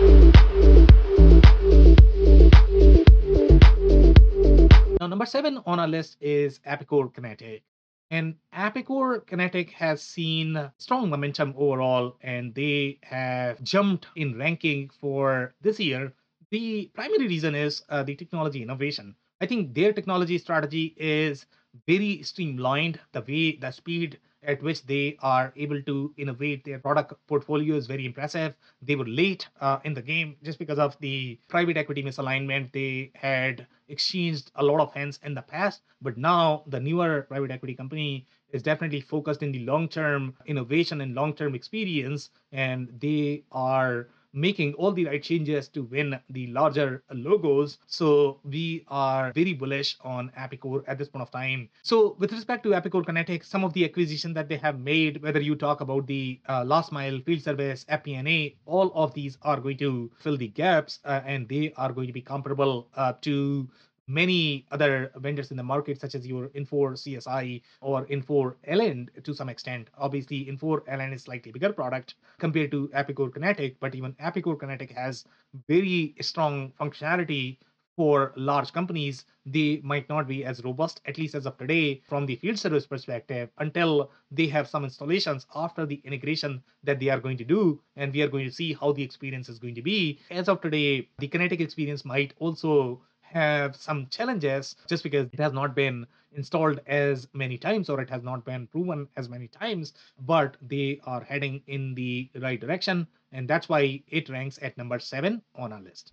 Now, 5.00 5.08
number 5.08 5.26
seven 5.26 5.60
on 5.66 5.80
our 5.80 5.88
list 5.88 6.18
is 6.20 6.60
Epicor 6.68 7.14
Kinetic. 7.14 7.64
And 8.12 8.36
Epicor 8.54 9.26
Kinetic 9.26 9.72
has 9.72 10.04
seen 10.04 10.72
strong 10.78 11.10
momentum 11.10 11.54
overall, 11.58 12.18
and 12.22 12.54
they 12.54 13.00
have 13.04 13.64
jumped 13.64 14.08
in 14.16 14.38
ranking 14.38 14.90
for 14.90 15.56
this 15.62 15.80
year. 15.80 16.14
The 16.52 16.92
primary 16.94 17.28
reason 17.28 17.56
is 17.56 17.84
uh, 17.90 18.04
the 18.04 18.16
technology 18.16 18.62
innovation. 18.62 19.16
I 19.42 19.46
think 19.48 19.74
their 19.74 19.94
technology 19.94 20.38
strategy 20.38 20.96
is 20.98 21.46
very 21.88 22.22
streamlined. 22.24 23.00
The 23.12 23.22
way, 23.22 23.56
the 23.58 23.72
speed 23.72 24.20
at 24.44 24.62
which 24.64 24.86
they 24.86 25.18
are 25.22 25.54
able 25.56 25.82
to 25.84 26.14
innovate 26.18 26.64
their 26.64 26.80
product 26.80 27.14
portfolio 27.28 27.76
is 27.76 27.88
very 27.88 28.06
impressive. 28.06 28.54
They 28.82 28.96
were 28.96 29.08
late 29.08 29.48
uh, 29.60 29.80
in 29.84 29.94
the 29.94 30.02
game 30.02 30.38
just 30.44 30.60
because 30.60 30.80
of 30.80 30.98
the 31.00 31.40
private 31.48 31.78
equity 31.78 32.04
misalignment. 32.04 32.72
They 32.72 33.12
had 33.16 33.68
exchanged 33.88 34.52
a 34.56 34.64
lot 34.64 34.80
of 34.80 34.94
hands 34.94 35.20
in 35.24 35.34
the 35.34 35.42
past, 35.42 35.82
but 36.02 36.18
now 36.18 36.64
the 36.68 36.80
newer 36.80 37.24
private 37.24 37.52
equity 37.52 37.76
company 37.76 38.28
is 38.52 38.64
definitely 38.64 39.02
focused 39.02 39.44
in 39.44 39.52
the 39.52 39.66
long 39.66 39.88
term 39.90 40.36
innovation 40.46 41.02
and 41.02 41.16
long 41.16 41.34
term 41.34 41.56
experience, 41.56 42.30
and 42.52 42.90
they 43.00 43.44
are 43.52 44.08
making 44.34 44.74
all 44.76 44.92
the 44.92 45.06
right 45.06 45.22
changes 45.22 45.68
to 45.70 45.84
win 45.84 46.20
the 46.30 46.48
larger 46.48 47.04
logos. 47.12 47.78
So 47.88 48.40
we 48.44 48.86
are 48.88 49.32
very 49.34 49.54
bullish 49.54 49.98
on 50.02 50.32
Epicor 50.38 50.84
at 50.88 50.98
this 50.98 51.10
point 51.10 51.24
of 51.24 51.32
time. 51.32 51.70
So 51.82 52.16
with 52.20 52.32
respect 52.32 52.64
to 52.64 52.70
Epicor 52.70 53.06
Kinetic, 53.06 53.44
some 53.44 53.64
of 53.64 53.74
the 53.74 53.86
acquisition 53.86 54.34
that 54.34 54.50
they 54.50 54.58
have 54.58 54.80
made, 54.80 55.22
whether 55.22 55.42
you 55.42 55.56
talk 55.56 55.82
about 55.82 56.08
the 56.08 56.40
uh, 56.48 56.64
last 56.64 56.92
mile 56.92 57.20
field 57.26 57.42
service, 57.42 57.86
FP&A, 57.90 58.56
all 58.66 58.92
of 58.94 59.14
these 59.14 59.38
are 59.42 59.60
going 59.60 59.78
to 59.78 60.12
fill 60.20 60.38
the 60.38 60.48
gaps 60.48 61.00
uh, 61.06 61.22
and 61.26 61.48
they 61.50 61.74
are 61.78 61.92
going 61.92 62.08
to 62.08 62.14
be 62.14 62.22
comparable 62.22 62.88
uh, 62.96 63.14
to 63.22 63.68
many 64.10 64.66
other 64.72 65.12
vendors 65.18 65.52
in 65.52 65.58
the 65.58 65.64
market, 65.64 66.02
such 66.02 66.16
as 66.16 66.28
your 66.28 66.48
Infor 66.50 66.98
CSI 66.98 67.62
or 67.80 68.06
Infor 68.08 68.56
LN 68.68 69.08
to 69.24 69.34
some 69.34 69.50
extent. 69.50 69.90
Obviously, 69.98 70.46
Infor 70.46 70.84
LN 70.88 71.14
is 71.14 71.24
slightly 71.24 71.52
bigger 71.52 71.72
product 71.72 72.16
compared 72.40 72.72
to 72.72 72.90
Epicor 72.90 73.32
Kinetic, 73.32 73.80
but 73.80 73.94
even 73.94 74.14
Epicor 74.14 74.60
Kinetic 74.60 74.92
has 74.92 75.26
very 75.68 76.16
strong 76.22 76.74
functionality 76.82 77.58
for 77.96 78.32
large 78.38 78.72
companies. 78.72 79.26
They 79.46 79.82
might 79.84 80.08
not 80.08 80.26
be 80.26 80.46
as 80.46 80.64
robust, 80.64 81.02
at 81.06 81.18
least 81.18 81.36
as 81.36 81.46
of 81.46 81.58
today, 81.58 82.02
from 82.08 82.26
the 82.26 82.38
field 82.38 82.58
service 82.58 82.88
perspective, 82.88 83.50
until 83.58 84.12
they 84.32 84.48
have 84.48 84.70
some 84.70 84.86
installations 84.86 85.46
after 85.54 85.86
the 85.86 86.02
integration 86.06 86.64
that 86.84 87.00
they 87.00 87.10
are 87.10 87.20
going 87.20 87.38
to 87.38 87.44
do. 87.44 87.82
And 87.98 88.14
we 88.14 88.22
are 88.22 88.30
going 88.30 88.46
to 88.46 88.54
see 88.54 88.74
how 88.74 88.94
the 88.94 89.04
experience 89.04 89.50
is 89.50 89.60
going 89.60 89.76
to 89.76 89.82
be. 89.82 90.20
As 90.32 90.48
of 90.48 90.62
today, 90.62 91.10
the 91.20 91.28
Kinetic 91.28 91.60
experience 91.60 92.06
might 92.06 92.34
also 92.40 93.02
have 93.32 93.76
some 93.76 94.08
challenges 94.08 94.76
just 94.88 95.04
because 95.04 95.28
it 95.32 95.40
has 95.40 95.54
not 95.54 95.76
been 95.76 96.06
installed 96.34 96.80
as 96.88 97.28
many 97.34 97.58
times 97.58 97.90
or 97.90 98.00
it 98.02 98.10
has 98.10 98.24
not 98.24 98.46
been 98.46 98.68
proven 98.68 99.08
as 99.18 99.30
many 99.30 99.48
times, 99.48 99.94
but 100.26 100.58
they 100.62 101.00
are 101.06 101.24
heading 101.24 101.62
in 101.68 101.96
the 101.96 102.30
right 102.42 102.60
direction. 102.60 103.08
And 103.32 103.48
that's 103.48 103.70
why 103.70 104.02
it 104.08 104.30
ranks 104.30 104.58
at 104.62 104.78
number 104.78 105.00
seven 105.00 105.42
on 105.56 105.74
our 105.74 105.82
list. 105.82 106.12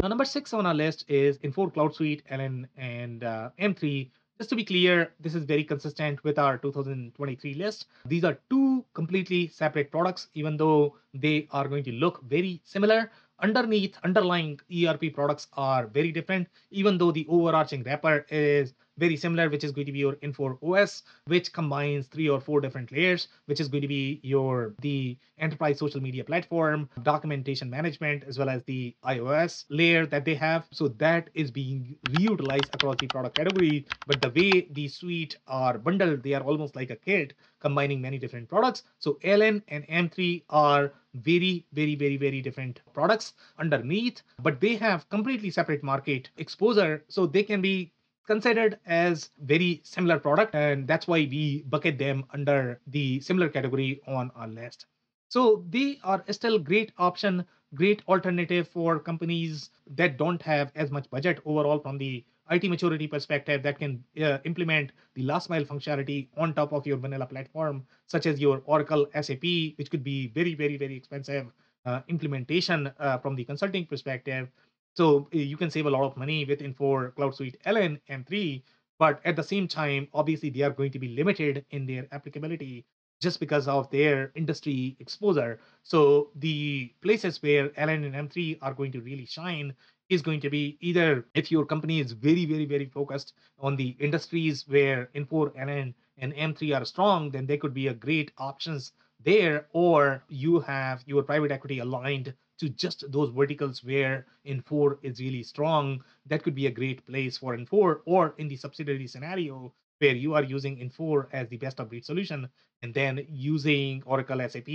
Now, 0.00 0.08
number 0.08 0.24
six 0.24 0.52
on 0.52 0.66
our 0.66 0.74
list 0.74 1.04
is 1.08 1.38
Infor 1.38 1.72
Cloud 1.72 1.94
Suite, 1.94 2.22
LN, 2.30 2.66
and 2.76 3.24
uh, 3.24 3.50
M3. 3.58 4.10
Just 4.38 4.50
to 4.50 4.56
be 4.56 4.64
clear, 4.64 5.12
this 5.20 5.36
is 5.36 5.44
very 5.44 5.62
consistent 5.62 6.22
with 6.24 6.40
our 6.40 6.58
2023 6.58 7.54
list. 7.54 7.86
These 8.04 8.24
are 8.24 8.36
two 8.50 8.84
completely 8.92 9.46
separate 9.46 9.92
products, 9.92 10.26
even 10.34 10.56
though 10.56 10.96
they 11.14 11.46
are 11.52 11.68
going 11.68 11.84
to 11.84 11.92
look 11.92 12.20
very 12.24 12.60
similar 12.64 13.10
underneath 13.40 13.96
underlying 14.02 14.58
ERP 14.72 15.12
products 15.14 15.48
are 15.54 15.86
very 15.86 16.10
different, 16.10 16.48
even 16.70 16.98
though 16.98 17.12
the 17.12 17.26
overarching 17.28 17.82
wrapper 17.84 18.26
is 18.28 18.74
very 18.98 19.16
similar, 19.16 19.48
which 19.48 19.64
is 19.64 19.72
going 19.72 19.86
to 19.86 19.92
be 19.92 19.98
your 19.98 20.14
Infor 20.16 20.58
OS, 20.62 21.02
which 21.26 21.52
combines 21.52 22.06
three 22.06 22.28
or 22.28 22.40
four 22.40 22.60
different 22.60 22.92
layers, 22.92 23.28
which 23.46 23.60
is 23.60 23.68
going 23.68 23.82
to 23.82 23.88
be 23.88 24.20
your 24.22 24.74
the 24.80 25.16
enterprise 25.38 25.78
social 25.78 26.00
media 26.00 26.24
platform, 26.24 26.88
documentation 27.02 27.68
management, 27.68 28.24
as 28.24 28.38
well 28.38 28.48
as 28.48 28.62
the 28.64 28.94
iOS 29.04 29.64
layer 29.68 30.06
that 30.06 30.24
they 30.24 30.34
have. 30.34 30.66
So 30.70 30.88
that 30.88 31.30
is 31.34 31.50
being 31.50 31.96
reutilized 32.08 32.74
across 32.74 32.96
the 32.98 33.06
product 33.08 33.36
category. 33.36 33.86
But 34.06 34.20
the 34.20 34.30
way 34.30 34.68
the 34.70 34.88
suite 34.88 35.36
are 35.46 35.78
bundled, 35.78 36.22
they 36.22 36.34
are 36.34 36.42
almost 36.42 36.76
like 36.76 36.90
a 36.90 36.96
kit 36.96 37.34
combining 37.60 38.00
many 38.00 38.18
different 38.18 38.48
products. 38.48 38.82
So 38.98 39.18
LN 39.24 39.62
and 39.68 39.86
M3 39.88 40.44
are 40.50 40.92
very, 41.14 41.64
very, 41.72 41.94
very, 41.94 42.16
very 42.16 42.42
different 42.42 42.80
products 42.92 43.32
underneath, 43.58 44.22
but 44.42 44.60
they 44.60 44.74
have 44.76 45.08
completely 45.08 45.50
separate 45.50 45.82
market 45.82 46.28
exposure. 46.36 47.04
So 47.08 47.26
they 47.26 47.42
can 47.42 47.62
be 47.62 47.93
considered 48.26 48.78
as 48.86 49.30
very 49.42 49.80
similar 49.84 50.18
product 50.18 50.54
and 50.54 50.86
that's 50.88 51.06
why 51.06 51.18
we 51.30 51.64
bucket 51.68 51.98
them 51.98 52.24
under 52.32 52.80
the 52.86 53.20
similar 53.20 53.48
category 53.48 54.00
on 54.06 54.30
our 54.34 54.48
list 54.48 54.86
so 55.28 55.64
they 55.70 55.98
are 56.04 56.24
still 56.30 56.58
great 56.58 56.92
option 56.98 57.44
great 57.74 58.02
alternative 58.08 58.68
for 58.68 58.98
companies 58.98 59.70
that 59.86 60.16
don't 60.16 60.40
have 60.42 60.70
as 60.74 60.90
much 60.90 61.10
budget 61.10 61.40
overall 61.44 61.78
from 61.78 61.98
the 61.98 62.24
IT 62.50 62.68
maturity 62.68 63.06
perspective 63.06 63.62
that 63.62 63.78
can 63.78 64.04
uh, 64.22 64.38
implement 64.44 64.92
the 65.14 65.22
last 65.22 65.48
mile 65.48 65.64
functionality 65.64 66.28
on 66.36 66.52
top 66.52 66.72
of 66.72 66.86
your 66.86 66.98
vanilla 66.98 67.26
platform, 67.26 67.86
such 68.06 68.26
as 68.26 68.38
your 68.38 68.62
Oracle 68.66 69.06
SAP, 69.20 69.42
which 69.76 69.90
could 69.90 70.04
be 70.04 70.28
very, 70.28 70.54
very, 70.54 70.76
very 70.76 70.94
expensive 70.94 71.46
uh, 71.86 72.00
implementation 72.08 72.92
uh, 72.98 73.18
from 73.18 73.34
the 73.34 73.44
consulting 73.44 73.86
perspective. 73.86 74.48
So 74.94 75.28
eh, 75.32 75.38
you 75.38 75.56
can 75.56 75.70
save 75.70 75.86
a 75.86 75.90
lot 75.90 76.04
of 76.04 76.16
money 76.16 76.44
with 76.44 76.60
Infor 76.60 77.14
Cloud 77.16 77.34
Suite 77.34 77.58
LN 77.66 78.00
M3, 78.08 78.62
but 78.98 79.20
at 79.24 79.36
the 79.36 79.42
same 79.42 79.68
time, 79.68 80.08
obviously 80.14 80.50
they 80.50 80.62
are 80.62 80.70
going 80.70 80.92
to 80.92 80.98
be 80.98 81.08
limited 81.08 81.64
in 81.70 81.86
their 81.86 82.06
applicability 82.12 82.86
just 83.20 83.40
because 83.40 83.66
of 83.68 83.90
their 83.90 84.30
industry 84.34 84.96
exposure. 85.00 85.58
So 85.82 86.30
the 86.36 86.92
places 87.02 87.42
where 87.42 87.70
LN 87.70 88.04
and 88.04 88.14
M3 88.14 88.58
are 88.62 88.74
going 88.74 88.92
to 88.92 89.00
really 89.00 89.26
shine 89.26 89.74
is 90.10 90.22
going 90.22 90.40
to 90.40 90.50
be 90.50 90.76
either 90.80 91.26
if 91.34 91.50
your 91.50 91.64
company 91.64 92.00
is 92.00 92.12
very, 92.12 92.44
very, 92.44 92.66
very 92.66 92.86
focused 92.86 93.32
on 93.58 93.76
the 93.76 93.96
industries 93.98 94.68
where 94.68 95.10
Infor, 95.14 95.54
LN, 95.56 95.94
and 96.18 96.34
M3 96.34 96.78
are 96.78 96.84
strong, 96.84 97.30
then 97.30 97.46
they 97.46 97.56
could 97.56 97.74
be 97.74 97.88
a 97.88 97.94
great 97.94 98.30
options 98.38 98.92
there, 99.20 99.66
or 99.72 100.22
you 100.28 100.60
have 100.60 101.02
your 101.06 101.22
private 101.22 101.50
equity 101.50 101.78
aligned 101.78 102.34
to 102.58 102.68
just 102.68 103.10
those 103.10 103.30
verticals 103.30 103.82
where 103.84 104.26
Infor 104.46 104.98
is 105.02 105.20
really 105.20 105.42
strong, 105.42 106.02
that 106.26 106.42
could 106.42 106.54
be 106.54 106.66
a 106.66 106.70
great 106.70 107.04
place 107.06 107.38
for 107.38 107.56
Infor, 107.56 108.00
or 108.04 108.34
in 108.38 108.48
the 108.48 108.56
subsidiary 108.56 109.06
scenario 109.06 109.72
where 109.98 110.14
you 110.14 110.34
are 110.34 110.42
using 110.42 110.76
Infor 110.76 111.26
as 111.32 111.48
the 111.48 111.56
best 111.56 111.80
of 111.80 111.88
breed 111.88 112.04
solution 112.04 112.48
and 112.82 112.92
then 112.92 113.24
using 113.28 114.02
Oracle 114.04 114.40
SAP 114.48 114.68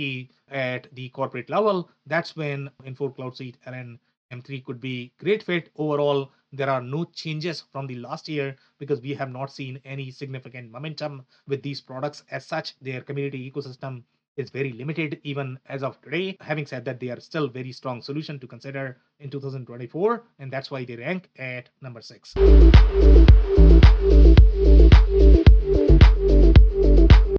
at 0.50 0.88
the 0.94 1.08
corporate 1.10 1.50
level, 1.50 1.90
that's 2.06 2.34
when 2.36 2.70
Infor 2.84 3.14
Cloud 3.14 3.36
Suite 3.36 3.56
and 3.66 3.98
M3 4.32 4.64
could 4.64 4.80
be 4.80 5.12
great 5.18 5.42
fit. 5.42 5.70
Overall, 5.76 6.32
there 6.52 6.70
are 6.70 6.82
no 6.82 7.04
changes 7.04 7.60
from 7.72 7.86
the 7.86 7.96
last 7.96 8.28
year 8.28 8.56
because 8.78 9.00
we 9.00 9.14
have 9.14 9.30
not 9.30 9.52
seen 9.52 9.80
any 9.84 10.10
significant 10.10 10.70
momentum 10.70 11.24
with 11.46 11.62
these 11.62 11.80
products 11.80 12.24
as 12.30 12.46
such. 12.46 12.74
Their 12.80 13.00
community 13.02 13.50
ecosystem 13.50 14.02
is 14.40 14.50
very 14.50 14.72
limited 14.72 15.20
even 15.22 15.58
as 15.66 15.82
of 15.82 16.00
today. 16.02 16.36
Having 16.40 16.66
said 16.66 16.84
that, 16.86 16.98
they 16.98 17.10
are 17.10 17.20
still 17.20 17.48
very 17.48 17.72
strong 17.72 18.02
solution 18.02 18.40
to 18.40 18.46
consider 18.46 18.96
in 19.20 19.30
2024, 19.30 20.24
and 20.38 20.50
that's 20.50 20.70
why 20.70 20.84
they 20.84 20.96
rank 20.96 21.30
at 21.38 21.68
number 21.82 22.00
six. 22.00 22.34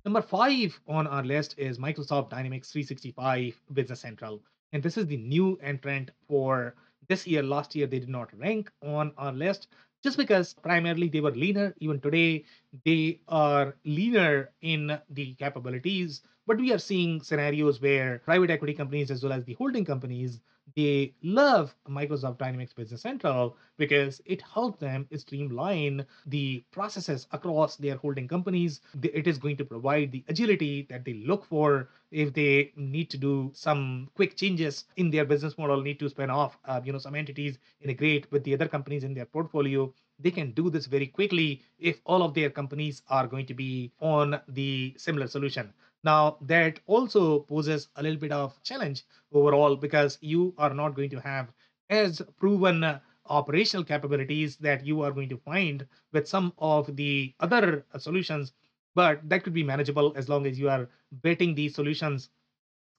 Number 0.05 0.21
five 0.21 0.79
on 0.87 1.07
our 1.07 1.23
list 1.23 1.55
is 1.57 1.79
Microsoft 1.79 2.29
Dynamics 2.29 2.71
365 2.71 3.59
Business 3.73 3.99
Central. 3.99 4.41
And 4.73 4.83
this 4.83 4.97
is 4.97 5.07
the 5.07 5.17
new 5.17 5.57
entrant 5.63 6.11
for 6.27 6.75
this 7.07 7.25
year. 7.25 7.43
Last 7.43 7.75
year, 7.75 7.87
they 7.87 7.99
did 7.99 8.09
not 8.09 8.29
rank 8.37 8.71
on 8.83 9.11
our 9.17 9.31
list 9.31 9.67
just 10.03 10.17
because 10.17 10.53
primarily 10.53 11.09
they 11.09 11.21
were 11.21 11.31
leaner. 11.31 11.73
Even 11.79 11.99
today, 11.99 12.45
they 12.85 13.21
are 13.27 13.75
leaner 13.85 14.51
in 14.61 14.99
the 15.09 15.33
capabilities. 15.35 16.21
But 16.47 16.57
we 16.57 16.73
are 16.73 16.79
seeing 16.79 17.21
scenarios 17.21 17.81
where 17.81 18.19
private 18.19 18.49
equity 18.49 18.73
companies, 18.73 19.11
as 19.11 19.23
well 19.23 19.33
as 19.33 19.45
the 19.45 19.53
holding 19.53 19.85
companies, 19.85 20.41
they 20.75 21.13
love 21.23 21.75
Microsoft 21.89 22.37
Dynamics 22.37 22.73
Business 22.73 23.01
Central 23.01 23.57
because 23.77 24.21
it 24.25 24.41
helps 24.41 24.79
them 24.79 25.07
streamline 25.15 26.05
the 26.25 26.63
processes 26.71 27.27
across 27.31 27.75
their 27.75 27.95
holding 27.97 28.27
companies. 28.27 28.81
It 29.01 29.27
is 29.27 29.37
going 29.37 29.57
to 29.57 29.65
provide 29.65 30.11
the 30.11 30.23
agility 30.27 30.87
that 30.89 31.05
they 31.05 31.13
look 31.13 31.45
for 31.45 31.89
if 32.11 32.33
they 32.33 32.71
need 32.75 33.09
to 33.09 33.17
do 33.17 33.51
some 33.53 34.09
quick 34.15 34.35
changes 34.35 34.85
in 34.97 35.09
their 35.09 35.25
business 35.25 35.57
model, 35.57 35.81
need 35.81 35.99
to 35.99 36.09
spin 36.09 36.29
off, 36.29 36.57
uh, 36.65 36.81
you 36.83 36.91
know, 36.91 36.99
some 36.99 37.15
entities, 37.15 37.57
integrate 37.81 38.31
with 38.31 38.43
the 38.43 38.53
other 38.53 38.67
companies 38.67 39.03
in 39.03 39.13
their 39.13 39.25
portfolio. 39.25 39.93
They 40.19 40.31
can 40.31 40.51
do 40.51 40.69
this 40.69 40.85
very 40.85 41.07
quickly 41.07 41.63
if 41.79 41.99
all 42.05 42.21
of 42.21 42.33
their 42.33 42.49
companies 42.49 43.01
are 43.09 43.27
going 43.27 43.47
to 43.47 43.53
be 43.53 43.91
on 43.99 44.39
the 44.47 44.93
similar 44.97 45.27
solution. 45.27 45.73
Now, 46.03 46.37
that 46.41 46.79
also 46.87 47.39
poses 47.39 47.89
a 47.95 48.03
little 48.03 48.19
bit 48.19 48.31
of 48.31 48.61
challenge 48.63 49.03
overall 49.31 49.75
because 49.75 50.17
you 50.21 50.53
are 50.57 50.73
not 50.73 50.95
going 50.95 51.09
to 51.11 51.21
have 51.21 51.51
as 51.89 52.21
proven 52.37 52.99
operational 53.25 53.83
capabilities 53.83 54.57
that 54.57 54.85
you 54.85 55.01
are 55.01 55.11
going 55.11 55.29
to 55.29 55.37
find 55.37 55.87
with 56.11 56.27
some 56.27 56.53
of 56.57 56.95
the 56.95 57.33
other 57.39 57.85
solutions 57.97 58.53
but 58.95 59.27
that 59.29 59.43
could 59.43 59.53
be 59.53 59.63
manageable 59.63 60.13
as 60.15 60.27
long 60.27 60.45
as 60.45 60.59
you 60.59 60.69
are 60.69 60.89
betting 61.11 61.55
these 61.55 61.75
solutions 61.75 62.29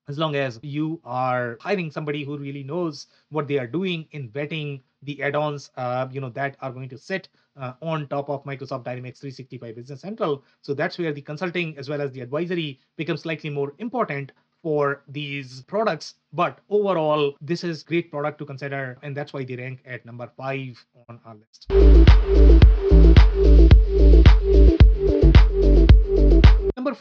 as 0.08 0.18
long 0.18 0.34
as 0.34 0.58
you 0.62 1.00
are 1.04 1.56
hiring 1.60 1.90
somebody 1.90 2.24
who 2.24 2.36
really 2.36 2.62
knows 2.62 3.06
what 3.30 3.46
they 3.48 3.58
are 3.58 3.66
doing 3.66 4.06
in 4.12 4.28
vetting 4.30 4.80
the 5.02 5.22
add-ons 5.22 5.70
uh, 5.76 6.06
you 6.10 6.20
know 6.20 6.30
that 6.30 6.56
are 6.60 6.70
going 6.70 6.88
to 6.88 6.98
sit 6.98 7.28
uh, 7.56 7.72
on 7.82 8.06
top 8.08 8.28
of 8.30 8.44
microsoft 8.44 8.84
dynamics 8.84 9.20
365 9.20 9.74
business 9.74 10.00
central. 10.00 10.42
So 10.62 10.74
that's 10.74 10.98
where 10.98 11.12
the 11.12 11.22
consulting 11.22 11.76
as 11.78 11.88
well 11.88 12.00
as 12.00 12.12
the 12.12 12.20
advisory 12.20 12.80
becomes 12.96 13.22
slightly 13.22 13.50
more 13.50 13.74
important 13.78 14.32
for 14.62 15.02
these 15.08 15.62
products. 15.62 16.14
But 16.32 16.60
overall 16.70 17.34
this 17.40 17.64
is 17.64 17.82
great 17.82 18.10
product 18.10 18.38
to 18.38 18.46
consider 18.46 18.98
and 19.02 19.16
that's 19.16 19.32
why 19.32 19.44
they 19.44 19.56
rank 19.56 19.80
at 19.84 20.06
number 20.06 20.30
five 20.36 20.84
on 21.08 21.20
our 21.24 21.36
list 21.36 21.66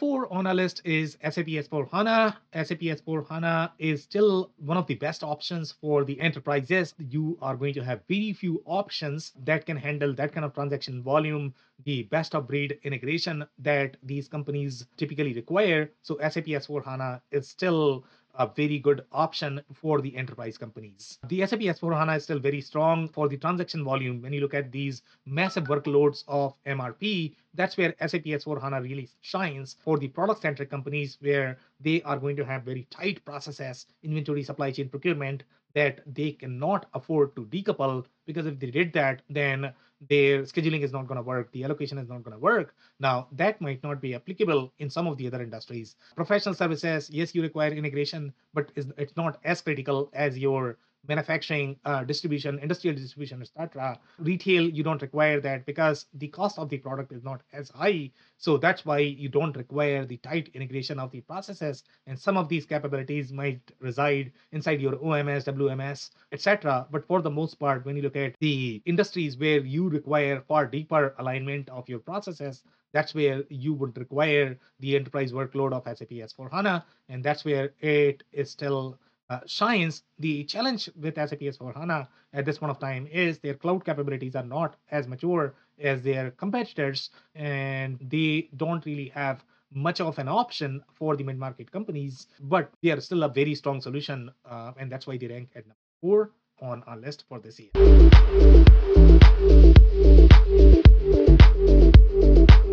four 0.02 0.26
on 0.32 0.48
our 0.48 0.54
list 0.54 0.82
is 0.84 1.16
SAP 1.22 1.46
S4 1.46 1.88
HANA. 1.92 2.36
SAP 2.54 2.80
S4 2.80 3.28
HANA 3.28 3.72
is 3.78 4.02
still 4.02 4.50
one 4.56 4.76
of 4.76 4.84
the 4.88 4.96
best 4.96 5.22
options 5.22 5.70
for 5.70 6.02
the 6.02 6.20
enterprises. 6.20 6.92
You 6.98 7.38
are 7.40 7.54
going 7.54 7.72
to 7.74 7.84
have 7.84 8.00
very 8.08 8.32
few 8.32 8.60
options 8.64 9.30
that 9.44 9.64
can 9.64 9.76
handle 9.76 10.12
that 10.14 10.32
kind 10.32 10.44
of 10.44 10.54
transaction 10.54 11.04
volume, 11.04 11.54
the 11.84 12.02
best 12.14 12.34
of 12.34 12.48
breed 12.48 12.80
integration 12.82 13.46
that 13.60 13.96
these 14.02 14.26
companies 14.26 14.84
typically 14.96 15.34
require. 15.34 15.88
So 16.02 16.18
SAP 16.18 16.46
S4 16.46 16.84
HANA 16.84 17.22
is 17.30 17.46
still 17.46 18.04
a 18.34 18.46
very 18.46 18.78
good 18.78 19.04
option 19.12 19.60
for 19.72 20.00
the 20.00 20.16
enterprise 20.16 20.56
companies. 20.56 21.18
The 21.28 21.46
SAP 21.46 21.60
S4HANA 21.60 22.16
is 22.16 22.24
still 22.24 22.38
very 22.38 22.60
strong 22.60 23.08
for 23.08 23.28
the 23.28 23.36
transaction 23.36 23.84
volume. 23.84 24.22
When 24.22 24.32
you 24.32 24.40
look 24.40 24.54
at 24.54 24.72
these 24.72 25.02
massive 25.26 25.64
workloads 25.64 26.24
of 26.28 26.54
MRP, 26.66 27.34
that's 27.54 27.76
where 27.76 27.94
SAP 28.00 28.24
S4HANA 28.24 28.82
really 28.82 29.08
shines 29.20 29.76
for 29.84 29.98
the 29.98 30.08
product 30.08 30.42
centric 30.42 30.70
companies 30.70 31.18
where 31.20 31.58
they 31.80 32.02
are 32.02 32.18
going 32.18 32.36
to 32.36 32.44
have 32.44 32.62
very 32.62 32.86
tight 32.90 33.24
processes, 33.24 33.86
inventory, 34.02 34.42
supply 34.42 34.70
chain, 34.70 34.88
procurement. 34.88 35.44
That 35.74 36.00
they 36.06 36.32
cannot 36.32 36.86
afford 36.94 37.34
to 37.36 37.46
decouple 37.46 38.04
because 38.26 38.46
if 38.46 38.58
they 38.58 38.70
did 38.70 38.92
that, 38.92 39.22
then 39.28 39.72
their 40.08 40.42
scheduling 40.42 40.82
is 40.82 40.92
not 40.92 41.06
going 41.06 41.16
to 41.16 41.22
work, 41.22 41.50
the 41.52 41.64
allocation 41.64 41.98
is 41.98 42.08
not 42.08 42.22
going 42.22 42.34
to 42.34 42.40
work. 42.40 42.74
Now, 42.98 43.28
that 43.32 43.60
might 43.60 43.82
not 43.82 44.00
be 44.00 44.14
applicable 44.14 44.72
in 44.78 44.90
some 44.90 45.06
of 45.06 45.16
the 45.16 45.26
other 45.26 45.42
industries. 45.42 45.96
Professional 46.16 46.54
services, 46.54 47.08
yes, 47.10 47.34
you 47.34 47.42
require 47.42 47.70
integration, 47.70 48.32
but 48.52 48.72
it's 48.76 49.16
not 49.16 49.38
as 49.44 49.60
critical 49.60 50.10
as 50.12 50.38
your 50.38 50.78
manufacturing, 51.08 51.76
uh, 51.84 52.04
distribution, 52.04 52.58
industrial 52.60 52.96
distribution, 52.96 53.42
etc. 53.42 53.98
Retail, 54.18 54.68
you 54.68 54.82
don't 54.82 55.02
require 55.02 55.40
that 55.40 55.66
because 55.66 56.06
the 56.14 56.28
cost 56.28 56.58
of 56.58 56.68
the 56.68 56.78
product 56.78 57.12
is 57.12 57.24
not 57.24 57.42
as 57.52 57.70
high. 57.70 58.10
So 58.38 58.56
that's 58.56 58.84
why 58.84 58.98
you 58.98 59.28
don't 59.28 59.56
require 59.56 60.04
the 60.04 60.16
tight 60.18 60.50
integration 60.54 60.98
of 60.98 61.10
the 61.10 61.20
processes. 61.22 61.84
And 62.06 62.18
some 62.18 62.36
of 62.36 62.48
these 62.48 62.66
capabilities 62.66 63.32
might 63.32 63.60
reside 63.80 64.32
inside 64.52 64.80
your 64.80 64.96
OMS, 64.96 65.44
WMS, 65.44 66.10
etc. 66.30 66.86
But 66.90 67.06
for 67.06 67.20
the 67.20 67.30
most 67.30 67.56
part, 67.56 67.84
when 67.84 67.96
you 67.96 68.02
look 68.02 68.16
at 68.16 68.34
the 68.40 68.80
industries 68.86 69.36
where 69.36 69.60
you 69.60 69.88
require 69.88 70.40
far 70.46 70.66
deeper 70.66 71.14
alignment 71.18 71.68
of 71.70 71.88
your 71.88 71.98
processes, 71.98 72.62
that's 72.92 73.14
where 73.14 73.42
you 73.48 73.72
would 73.74 73.96
require 73.96 74.58
the 74.80 74.96
enterprise 74.96 75.32
workload 75.32 75.72
of 75.72 75.84
SAP 75.84 76.10
S4 76.10 76.50
HANA. 76.52 76.84
And 77.08 77.24
that's 77.24 77.44
where 77.44 77.72
it 77.80 78.22
is 78.32 78.50
still 78.50 78.98
uh, 79.32 79.40
shines, 79.46 80.02
the 80.18 80.44
challenge 80.44 80.90
with 81.00 81.14
SAP 81.14 81.40
S4 81.40 81.74
HANA 81.74 82.08
at 82.34 82.44
this 82.44 82.58
point 82.58 82.70
of 82.70 82.78
time 82.78 83.06
is 83.10 83.38
their 83.38 83.54
cloud 83.54 83.84
capabilities 83.84 84.36
are 84.36 84.44
not 84.44 84.76
as 84.90 85.08
mature 85.08 85.54
as 85.80 86.02
their 86.02 86.30
competitors, 86.32 87.10
and 87.34 87.98
they 88.00 88.48
don't 88.56 88.84
really 88.84 89.08
have 89.08 89.42
much 89.74 90.00
of 90.00 90.18
an 90.18 90.28
option 90.28 90.82
for 90.94 91.16
the 91.16 91.24
mid-market 91.24 91.70
companies, 91.72 92.26
but 92.40 92.70
they 92.82 92.90
are 92.90 93.00
still 93.00 93.22
a 93.22 93.28
very 93.28 93.54
strong 93.54 93.80
solution, 93.80 94.30
uh, 94.44 94.72
and 94.78 94.92
that's 94.92 95.06
why 95.06 95.16
they 95.16 95.28
rank 95.28 95.48
at 95.56 95.64
number 95.66 95.86
four 96.02 96.30
on 96.60 96.82
our 96.86 96.98
list 96.98 97.24
for 97.28 97.38
this 97.40 97.58
year. 97.58 97.70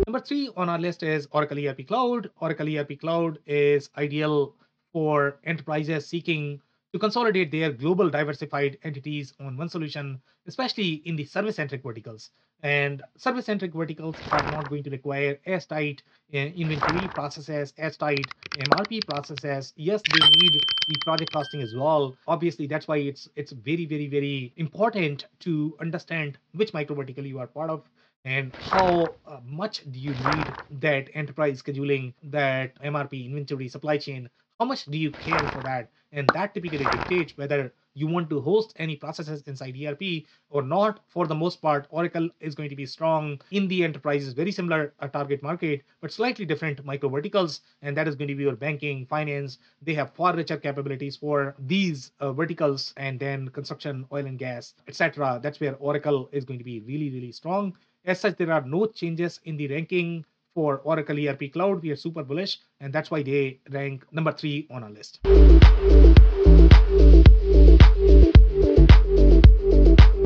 Number 0.06 0.20
three 0.20 0.50
on 0.56 0.68
our 0.68 0.78
list 0.78 1.02
is 1.02 1.26
Oracle 1.30 1.58
ERP 1.66 1.86
Cloud. 1.88 2.30
Oracle 2.40 2.76
ERP 2.76 3.00
Cloud 3.00 3.38
is 3.46 3.88
ideal 3.96 4.54
for 4.92 5.38
enterprises 5.44 6.06
seeking 6.06 6.60
to 6.92 6.98
consolidate 6.98 7.50
their 7.50 7.72
global 7.72 8.10
diversified 8.10 8.78
entities 8.82 9.32
on 9.40 9.56
one 9.56 9.68
solution, 9.68 10.20
especially 10.46 11.02
in 11.04 11.16
the 11.16 11.24
service 11.24 11.56
centric 11.56 11.82
verticals. 11.82 12.30
And 12.62 13.02
service 13.16 13.46
centric 13.46 13.72
verticals 13.72 14.16
are 14.32 14.50
not 14.50 14.68
going 14.68 14.82
to 14.82 14.90
require 14.90 15.38
as 15.46 15.66
tight 15.66 16.02
uh, 16.34 16.38
inventory 16.38 17.08
processes, 17.08 17.72
as 17.78 17.96
tight 17.96 18.26
MRP 18.58 19.06
processes. 19.08 19.72
Yes, 19.76 20.02
they 20.12 20.18
need 20.42 20.60
the 20.88 20.96
project 21.04 21.32
costing 21.32 21.62
as 21.62 21.74
well. 21.74 22.14
Obviously, 22.26 22.66
that's 22.66 22.86
why 22.86 22.98
it's 22.98 23.30
it's 23.34 23.52
very, 23.52 23.86
very, 23.86 24.08
very 24.08 24.52
important 24.56 25.26
to 25.40 25.74
understand 25.80 26.36
which 26.52 26.74
micro 26.74 26.96
vertical 26.96 27.24
you 27.24 27.38
are 27.38 27.46
part 27.46 27.70
of 27.70 27.88
and 28.24 28.54
how 28.56 29.06
uh, 29.26 29.40
much 29.46 29.90
do 29.90 29.98
you 29.98 30.10
need 30.10 30.46
that 30.80 31.08
enterprise 31.14 31.62
scheduling, 31.62 32.12
that 32.22 32.78
MRP, 32.82 33.24
inventory, 33.26 33.68
supply 33.68 33.96
chain, 33.96 34.28
how 34.60 34.66
much 34.66 34.84
do 34.84 34.98
you 34.98 35.10
care 35.10 35.40
for 35.48 35.62
that? 35.62 35.88
And 36.12 36.28
that 36.34 36.52
typically 36.52 36.84
dictates 36.84 37.34
whether 37.38 37.72
you 37.94 38.06
want 38.06 38.28
to 38.28 38.42
host 38.42 38.74
any 38.76 38.94
processes 38.94 39.42
inside 39.46 39.74
ERP 39.74 40.24
or 40.50 40.60
not. 40.60 41.00
For 41.08 41.26
the 41.26 41.34
most 41.34 41.62
part, 41.62 41.86
Oracle 41.88 42.28
is 42.40 42.54
going 42.54 42.68
to 42.68 42.76
be 42.76 42.84
strong 42.84 43.40
in 43.52 43.68
the 43.68 43.82
enterprises, 43.82 44.34
very 44.34 44.52
similar 44.52 44.92
target 45.14 45.42
market, 45.42 45.82
but 46.02 46.12
slightly 46.12 46.44
different 46.44 46.84
micro 46.84 47.08
verticals. 47.08 47.62
And 47.80 47.96
that 47.96 48.06
is 48.06 48.16
going 48.16 48.28
to 48.28 48.34
be 48.34 48.42
your 48.42 48.54
banking, 48.56 49.06
finance. 49.06 49.56
They 49.80 49.94
have 49.94 50.12
far 50.12 50.36
richer 50.36 50.58
capabilities 50.58 51.16
for 51.16 51.54
these 51.58 52.12
uh, 52.20 52.32
verticals, 52.32 52.92
and 52.98 53.18
then 53.18 53.48
construction, 53.48 54.04
oil 54.12 54.26
and 54.26 54.38
gas, 54.38 54.74
etc. 54.88 55.40
That's 55.42 55.58
where 55.58 55.74
Oracle 55.76 56.28
is 56.32 56.44
going 56.44 56.58
to 56.58 56.64
be 56.64 56.80
really, 56.80 57.08
really 57.08 57.32
strong. 57.32 57.78
As 58.04 58.20
such, 58.20 58.36
there 58.36 58.52
are 58.52 58.62
no 58.62 58.86
changes 58.86 59.40
in 59.44 59.56
the 59.56 59.68
ranking 59.68 60.24
for 60.54 60.78
Oracle 60.78 61.18
ERP 61.28 61.52
Cloud. 61.52 61.82
We 61.82 61.90
are 61.90 61.96
super 61.96 62.22
bullish, 62.22 62.58
and 62.80 62.92
that's 62.92 63.10
why 63.10 63.22
they 63.22 63.60
rank 63.70 64.04
number 64.12 64.32
three 64.32 64.66
on 64.70 64.84
our 64.84 64.90
list. 64.90 65.20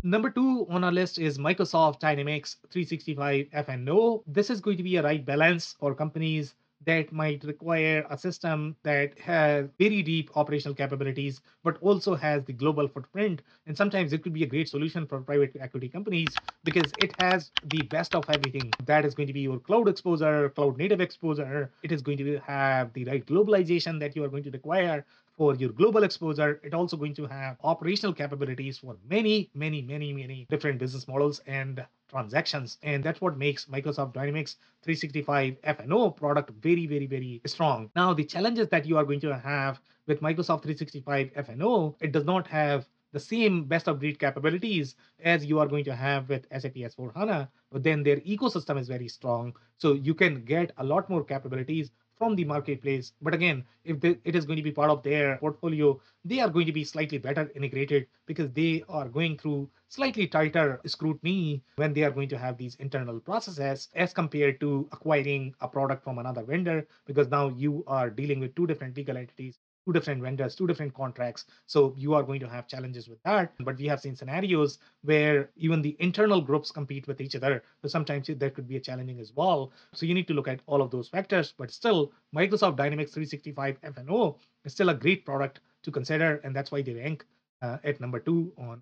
Number 0.03 0.29
two 0.29 0.67
on 0.69 0.83
our 0.83 0.91
list 0.91 1.17
is 1.17 1.37
Microsoft 1.37 1.99
Dynamics 1.99 2.57
365 2.71 3.47
F&O. 3.51 4.23
This 4.27 4.49
is 4.49 4.61
going 4.61 4.77
to 4.77 4.83
be 4.83 4.97
a 4.97 5.03
right 5.03 5.25
balance 5.25 5.75
for 5.79 5.95
companies 5.95 6.53
that 6.85 7.11
might 7.11 7.43
require 7.43 8.05
a 8.09 8.17
system 8.17 8.75
that 8.83 9.17
has 9.19 9.69
very 9.79 10.01
deep 10.03 10.29
operational 10.35 10.75
capabilities, 10.75 11.41
but 11.63 11.77
also 11.81 12.15
has 12.15 12.43
the 12.45 12.53
global 12.53 12.87
footprint. 12.87 13.41
And 13.65 13.75
sometimes 13.77 14.13
it 14.13 14.23
could 14.23 14.33
be 14.33 14.43
a 14.43 14.47
great 14.47 14.69
solution 14.69 15.05
for 15.07 15.21
private 15.21 15.55
equity 15.59 15.89
companies 15.89 16.39
because 16.63 16.93
it 16.97 17.13
has 17.13 17.51
the 17.63 17.83
best 17.83 18.15
of 18.15 18.29
everything. 18.29 18.75
That 18.79 19.05
is 19.05 19.15
going 19.15 19.27
to 19.27 19.33
be 19.33 19.41
your 19.41 19.59
cloud 19.59 19.87
exposure, 19.89 20.49
cloud 20.49 20.77
native 20.77 21.01
exposure. 21.01 21.71
It 21.81 21.91
is 21.91 22.01
going 22.01 22.17
to 22.19 22.37
have 22.39 22.93
the 22.93 23.05
right 23.05 23.25
globalization 23.25 23.99
that 23.99 24.15
you 24.15 24.23
are 24.23 24.29
going 24.29 24.43
to 24.43 24.51
require 24.51 25.05
for 25.37 25.55
your 25.55 25.69
global 25.69 26.03
exposure. 26.03 26.59
It's 26.63 26.73
also 26.73 26.97
going 26.97 27.13
to 27.15 27.25
have 27.27 27.57
operational 27.63 28.13
capabilities 28.13 28.77
for 28.77 28.97
many, 29.09 29.49
many, 29.53 29.81
many, 29.81 30.13
many 30.13 30.47
different 30.49 30.79
business 30.79 31.07
models 31.07 31.41
and 31.47 31.85
transactions. 32.09 32.77
And 32.83 33.03
that's 33.03 33.21
what 33.21 33.37
makes 33.37 33.65
Microsoft 33.65 34.13
Dynamics 34.13 34.57
365 34.83 35.57
F&O 35.63 36.11
product 36.11 36.51
very, 36.61 36.85
very, 36.87 37.07
very 37.07 37.41
strong. 37.45 37.89
Now, 37.95 38.13
the 38.13 38.23
challenges 38.23 38.69
that 38.69 38.85
you 38.85 38.97
are 38.97 39.03
going 39.03 39.19
to 39.21 39.37
have 39.37 39.79
with 40.07 40.21
Microsoft 40.21 40.63
365 40.63 41.31
F&O, 41.35 41.95
it 41.99 42.11
does 42.11 42.25
not 42.25 42.47
have 42.47 42.87
the 43.11 43.19
same 43.19 43.63
best 43.63 43.87
of 43.87 43.99
breed 43.99 44.19
capabilities 44.19 44.95
as 45.23 45.45
you 45.45 45.57
are 45.57 45.67
going 45.67 45.85
to 45.85 45.95
have 45.95 46.27
with 46.27 46.45
SAP 46.51 46.75
S4 46.75 47.15
HANA, 47.15 47.49
but 47.71 47.81
then 47.81 48.03
their 48.03 48.17
ecosystem 48.17 48.77
is 48.77 48.89
very 48.89 49.07
strong. 49.07 49.53
So 49.77 49.93
you 49.93 50.13
can 50.13 50.43
get 50.43 50.73
a 50.77 50.83
lot 50.83 51.09
more 51.09 51.23
capabilities 51.23 51.91
from 52.17 52.35
the 52.35 52.45
marketplace. 52.45 53.13
But 53.21 53.33
again, 53.33 53.63
if 53.83 54.03
it 54.03 54.35
is 54.35 54.45
going 54.45 54.57
to 54.57 54.63
be 54.63 54.71
part 54.71 54.89
of 54.89 55.03
their 55.03 55.37
portfolio, 55.37 55.99
they 56.23 56.39
are 56.39 56.49
going 56.49 56.65
to 56.65 56.71
be 56.71 56.83
slightly 56.83 57.17
better 57.17 57.51
integrated 57.55 58.07
because 58.25 58.51
they 58.51 58.83
are 58.89 59.07
going 59.09 59.37
through 59.37 59.69
slightly 59.89 60.27
tighter 60.27 60.81
scrutiny 60.85 61.63
when 61.75 61.93
they 61.93 62.03
are 62.03 62.11
going 62.11 62.29
to 62.29 62.37
have 62.37 62.57
these 62.57 62.75
internal 62.75 63.19
processes 63.19 63.89
as 63.95 64.13
compared 64.13 64.59
to 64.59 64.87
acquiring 64.91 65.53
a 65.61 65.67
product 65.67 66.03
from 66.03 66.17
another 66.19 66.43
vendor 66.43 66.87
because 67.05 67.29
now 67.29 67.49
you 67.49 67.83
are 67.87 68.09
dealing 68.09 68.39
with 68.39 68.55
two 68.55 68.67
different 68.67 68.97
legal 68.97 69.17
entities 69.17 69.59
two 69.85 69.93
different 69.93 70.21
vendors, 70.21 70.55
two 70.55 70.67
different 70.67 70.93
contracts. 70.93 71.45
So 71.67 71.93
you 71.97 72.13
are 72.15 72.23
going 72.23 72.39
to 72.39 72.49
have 72.49 72.67
challenges 72.67 73.07
with 73.07 73.21
that. 73.23 73.53
But 73.59 73.77
we 73.77 73.85
have 73.87 74.01
seen 74.01 74.15
scenarios 74.15 74.79
where 75.03 75.49
even 75.55 75.81
the 75.81 75.95
internal 75.99 76.41
groups 76.41 76.71
compete 76.71 77.07
with 77.07 77.21
each 77.21 77.35
other. 77.35 77.63
So 77.81 77.87
sometimes 77.87 78.27
there 78.27 78.49
could 78.49 78.67
be 78.67 78.77
a 78.77 78.79
challenging 78.79 79.19
as 79.19 79.31
well. 79.35 79.71
So 79.93 80.05
you 80.05 80.13
need 80.13 80.27
to 80.27 80.33
look 80.33 80.47
at 80.47 80.61
all 80.65 80.81
of 80.81 80.91
those 80.91 81.07
factors. 81.07 81.53
But 81.57 81.71
still, 81.71 82.11
Microsoft 82.35 82.77
Dynamics 82.77 83.11
365 83.13 83.77
F&O 83.83 84.37
is 84.65 84.73
still 84.73 84.89
a 84.89 84.95
great 84.95 85.25
product 85.25 85.59
to 85.83 85.91
consider. 85.91 86.41
And 86.43 86.55
that's 86.55 86.71
why 86.71 86.81
they 86.81 86.93
rank 86.93 87.25
uh, 87.61 87.77
at 87.83 87.99
number 88.01 88.19
two 88.19 88.51
on. 88.57 88.81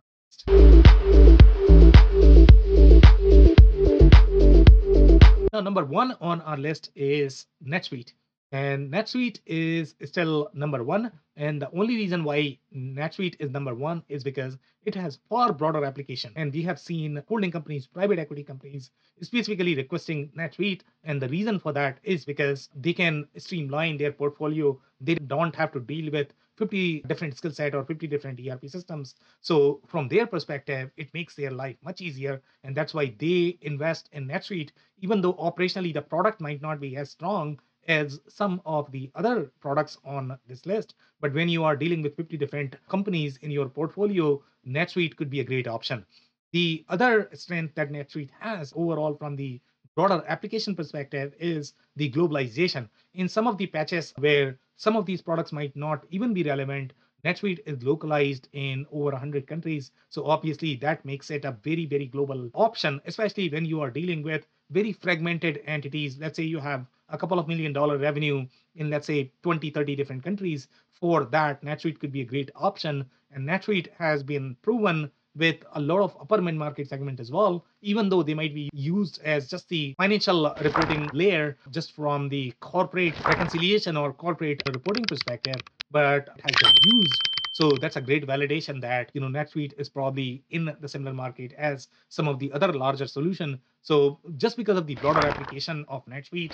Now, 5.51 5.61
number 5.61 5.85
one 5.85 6.15
on 6.19 6.41
our 6.41 6.57
list 6.57 6.89
is 6.95 7.45
NetSuite. 7.63 8.13
And 8.53 8.93
NetSuite 8.93 9.39
is 9.47 9.95
still 10.05 10.47
number 10.53 10.83
one. 10.83 11.11
And 11.35 11.59
the 11.59 11.71
only 11.71 11.95
reason 11.95 12.23
why 12.23 12.59
NetSuite 12.71 13.35
is 13.39 13.49
number 13.49 13.73
one 13.73 14.03
is 14.09 14.23
because 14.23 14.59
it 14.85 14.93
has 14.93 15.17
far 15.27 15.51
broader 15.51 15.83
application. 15.83 16.33
And 16.35 16.53
we 16.53 16.61
have 16.61 16.79
seen 16.79 17.23
holding 17.27 17.49
companies, 17.49 17.87
private 17.87 18.19
equity 18.19 18.43
companies, 18.43 18.91
specifically 19.23 19.73
requesting 19.73 20.29
NetSuite. 20.37 20.81
And 21.03 21.19
the 21.19 21.29
reason 21.29 21.57
for 21.57 21.73
that 21.73 21.97
is 22.03 22.25
because 22.25 22.69
they 22.75 22.93
can 22.93 23.27
streamline 23.37 23.97
their 23.97 24.11
portfolio. 24.11 24.79
They 25.01 25.15
don't 25.15 25.55
have 25.55 25.71
to 25.71 25.79
deal 25.79 26.11
with 26.11 26.27
50 26.57 27.01
different 27.07 27.35
skill 27.35 27.49
set 27.49 27.73
or 27.73 27.83
50 27.83 28.05
different 28.05 28.39
ERP 28.39 28.69
systems. 28.69 29.15
So 29.41 29.81
from 29.87 30.07
their 30.09 30.27
perspective, 30.27 30.91
it 30.95 31.11
makes 31.15 31.33
their 31.33 31.49
life 31.49 31.77
much 31.83 32.01
easier. 32.01 32.39
And 32.63 32.77
that's 32.77 32.93
why 32.93 33.15
they 33.17 33.57
invest 33.61 34.09
in 34.11 34.27
NetSuite, 34.27 34.69
even 34.99 35.21
though 35.21 35.33
operationally 35.33 35.91
the 35.91 36.03
product 36.03 36.39
might 36.39 36.61
not 36.61 36.79
be 36.79 36.95
as 36.97 37.09
strong 37.09 37.59
as 37.87 38.19
some 38.27 38.61
of 38.65 38.91
the 38.91 39.11
other 39.15 39.51
products 39.59 39.97
on 40.05 40.37
this 40.47 40.65
list. 40.65 40.95
But 41.19 41.33
when 41.33 41.49
you 41.49 41.63
are 41.63 41.75
dealing 41.75 42.01
with 42.01 42.15
50 42.15 42.37
different 42.37 42.75
companies 42.87 43.37
in 43.37 43.51
your 43.51 43.69
portfolio, 43.69 44.41
NetSuite 44.67 45.15
could 45.15 45.29
be 45.29 45.39
a 45.39 45.43
great 45.43 45.67
option. 45.67 46.05
The 46.51 46.85
other 46.89 47.29
strength 47.33 47.75
that 47.75 47.91
NetSuite 47.91 48.31
has 48.39 48.73
overall 48.75 49.15
from 49.15 49.35
the 49.35 49.59
broader 49.95 50.23
application 50.27 50.75
perspective 50.75 51.33
is 51.39 51.73
the 51.95 52.11
globalization. 52.11 52.89
In 53.13 53.27
some 53.27 53.47
of 53.47 53.57
the 53.57 53.67
patches 53.67 54.13
where 54.17 54.57
some 54.75 54.95
of 54.95 55.05
these 55.05 55.21
products 55.21 55.51
might 55.51 55.75
not 55.75 56.05
even 56.09 56.33
be 56.33 56.43
relevant, 56.43 56.93
NetSuite 57.25 57.59
is 57.65 57.83
localized 57.83 58.49
in 58.51 58.85
over 58.91 59.11
100 59.11 59.47
countries. 59.47 59.91
So 60.09 60.25
obviously 60.25 60.75
that 60.77 61.05
makes 61.05 61.31
it 61.31 61.45
a 61.45 61.57
very, 61.63 61.85
very 61.85 62.07
global 62.07 62.49
option, 62.53 63.01
especially 63.05 63.49
when 63.49 63.65
you 63.65 63.81
are 63.81 63.89
dealing 63.89 64.23
with 64.23 64.45
very 64.71 64.91
fragmented 64.91 65.61
entities. 65.65 66.17
Let's 66.17 66.35
say 66.35 66.43
you 66.43 66.59
have 66.59 66.85
a 67.13 67.17
couple 67.17 67.39
of 67.39 67.47
million 67.47 67.71
dollar 67.71 67.97
revenue 67.97 68.45
in 68.75 68.89
let's 68.89 69.07
say 69.07 69.31
20 69.43 69.69
30 69.69 69.95
different 69.95 70.23
countries 70.23 70.67
for 70.91 71.25
that 71.25 71.61
netsuite 71.63 71.99
could 71.99 72.11
be 72.11 72.21
a 72.21 72.25
great 72.25 72.51
option. 72.55 73.05
And 73.31 73.47
netsuite 73.47 73.89
has 73.97 74.23
been 74.23 74.55
proven 74.61 75.11
with 75.35 75.63
a 75.73 75.81
lot 75.81 76.01
of 76.01 76.15
upper 76.21 76.41
mid 76.41 76.55
market 76.55 76.87
segment 76.87 77.19
as 77.19 77.31
well, 77.31 77.65
even 77.81 78.09
though 78.09 78.21
they 78.23 78.35
might 78.35 78.53
be 78.53 78.69
used 78.73 79.19
as 79.23 79.47
just 79.49 79.67
the 79.69 79.95
financial 79.97 80.55
reporting 80.61 81.09
layer, 81.13 81.57
just 81.71 81.93
from 81.93 82.29
the 82.29 82.53
corporate 82.59 83.19
reconciliation 83.27 83.97
or 83.97 84.13
corporate 84.13 84.61
reporting 84.71 85.07
perspective, 85.07 85.63
but 85.91 86.29
it 86.35 86.41
has 86.43 86.57
been 86.57 86.73
used 86.79 87.32
so 87.53 87.71
that's 87.79 87.97
a 87.97 88.01
great 88.01 88.25
validation 88.25 88.81
that 88.81 89.11
you 89.13 89.21
know 89.21 89.27
NetSuite 89.27 89.73
is 89.77 89.87
probably 89.87 90.43
in 90.49 90.75
the 90.81 90.89
similar 90.89 91.13
market 91.13 91.53
as 91.53 91.87
some 92.09 92.27
of 92.27 92.39
the 92.39 92.51
other 92.51 92.73
larger 92.73 93.05
solution. 93.05 93.61
So 93.83 94.19
just 94.37 94.57
because 94.57 94.75
of 94.75 94.87
the 94.87 94.95
broader 94.95 95.27
application 95.27 95.85
of 95.87 96.03
NetSuite, 96.07 96.53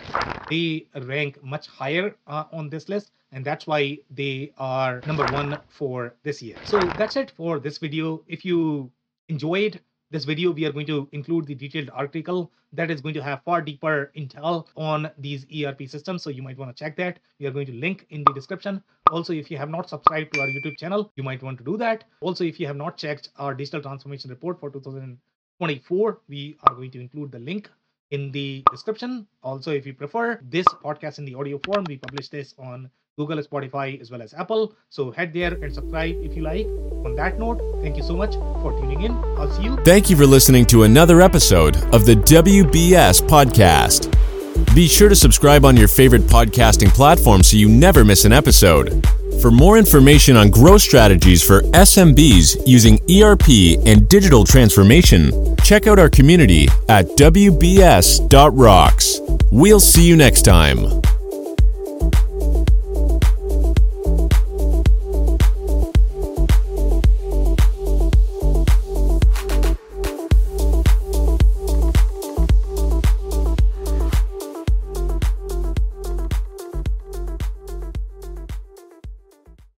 they 0.49 0.87
rank 1.07 1.41
much 1.41 1.67
higher 1.67 2.15
uh, 2.27 2.43
on 2.51 2.69
this 2.69 2.89
list, 2.89 3.11
and 3.31 3.45
that's 3.45 3.65
why 3.65 3.99
they 4.11 4.51
are 4.57 5.01
number 5.05 5.25
one 5.31 5.57
for 5.69 6.15
this 6.23 6.41
year. 6.41 6.57
So 6.65 6.79
that's 6.97 7.15
it 7.15 7.31
for 7.31 7.59
this 7.59 7.77
video. 7.77 8.21
If 8.27 8.43
you 8.43 8.91
enjoyed 9.29 9.79
this 10.11 10.25
video, 10.25 10.51
we 10.51 10.65
are 10.65 10.71
going 10.71 10.87
to 10.87 11.07
include 11.11 11.45
the 11.45 11.55
detailed 11.55 11.89
article 11.93 12.51
that 12.73 12.89
is 12.89 13.01
going 13.01 13.13
to 13.13 13.23
have 13.23 13.43
far 13.43 13.61
deeper 13.61 14.11
intel 14.15 14.67
on 14.75 15.09
these 15.17 15.45
ERP 15.55 15.87
systems. 15.87 16.23
So 16.23 16.29
you 16.29 16.41
might 16.41 16.57
want 16.57 16.75
to 16.75 16.83
check 16.83 16.95
that. 16.97 17.19
We 17.39 17.45
are 17.45 17.51
going 17.51 17.67
to 17.67 17.73
link 17.73 18.05
in 18.09 18.23
the 18.23 18.33
description. 18.33 18.83
Also, 19.11 19.33
if 19.33 19.51
you 19.51 19.57
have 19.57 19.69
not 19.69 19.89
subscribed 19.89 20.33
to 20.33 20.41
our 20.41 20.47
YouTube 20.47 20.77
channel, 20.77 21.11
you 21.15 21.23
might 21.23 21.43
want 21.43 21.57
to 21.59 21.63
do 21.63 21.77
that. 21.77 22.03
Also, 22.21 22.43
if 22.43 22.59
you 22.59 22.67
have 22.67 22.75
not 22.75 22.97
checked 22.97 23.29
our 23.37 23.53
digital 23.53 23.81
transformation 23.81 24.29
report 24.29 24.59
for 24.59 24.69
2024, 24.69 26.19
we 26.27 26.57
are 26.63 26.75
going 26.75 26.91
to 26.91 26.99
include 26.99 27.31
the 27.31 27.39
link 27.39 27.69
in 28.11 28.31
the 28.31 28.63
description. 28.71 29.27
Also, 29.43 29.71
if 29.71 29.85
you 29.85 29.93
prefer 29.93 30.39
this 30.43 30.65
podcast 30.83 31.19
in 31.19 31.25
the 31.25 31.35
audio 31.35 31.59
form, 31.65 31.85
we 31.87 31.97
publish 31.97 32.29
this 32.29 32.55
on 32.57 32.89
Google, 33.19 33.43
Spotify, 33.43 33.99
as 33.99 34.09
well 34.09 34.21
as 34.21 34.33
Apple. 34.33 34.73
So 34.89 35.11
head 35.11 35.33
there 35.33 35.53
and 35.53 35.73
subscribe 35.73 36.15
if 36.23 36.35
you 36.37 36.43
like. 36.43 36.65
On 37.05 37.15
that 37.15 37.37
note, 37.37 37.59
thank 37.81 37.97
you 37.97 38.03
so 38.03 38.15
much 38.15 38.33
for 38.61 38.71
tuning 38.79 39.01
in. 39.01 39.11
I'll 39.37 39.51
see 39.51 39.63
you. 39.63 39.75
Thank 39.83 40.09
you 40.09 40.15
for 40.15 40.25
listening 40.25 40.65
to 40.67 40.83
another 40.83 41.21
episode 41.21 41.75
of 41.93 42.05
the 42.05 42.15
WBS 42.15 43.21
Podcast. 43.35 44.09
Be 44.73 44.87
sure 44.87 45.09
to 45.09 45.15
subscribe 45.15 45.65
on 45.65 45.75
your 45.75 45.87
favorite 45.89 46.23
podcasting 46.23 46.89
platform 46.89 47.43
so 47.43 47.57
you 47.57 47.67
never 47.67 48.05
miss 48.05 48.25
an 48.25 48.33
episode. 48.33 49.05
For 49.41 49.51
more 49.51 49.77
information 49.77 50.35
on 50.35 50.49
growth 50.49 50.81
strategies 50.81 51.41
for 51.45 51.61
SMBs 51.71 52.67
using 52.67 52.99
ERP 53.09 53.79
and 53.85 54.07
digital 54.09 54.43
transformation, 54.43 55.55
check 55.63 55.87
out 55.87 55.97
our 55.99 56.09
community 56.09 56.67
at 56.89 57.05
WBS.rocks. 57.17 58.19
We'll 59.51 59.79
see 59.79 60.05
you 60.07 60.17
next 60.17 60.41
time. 60.43 61.01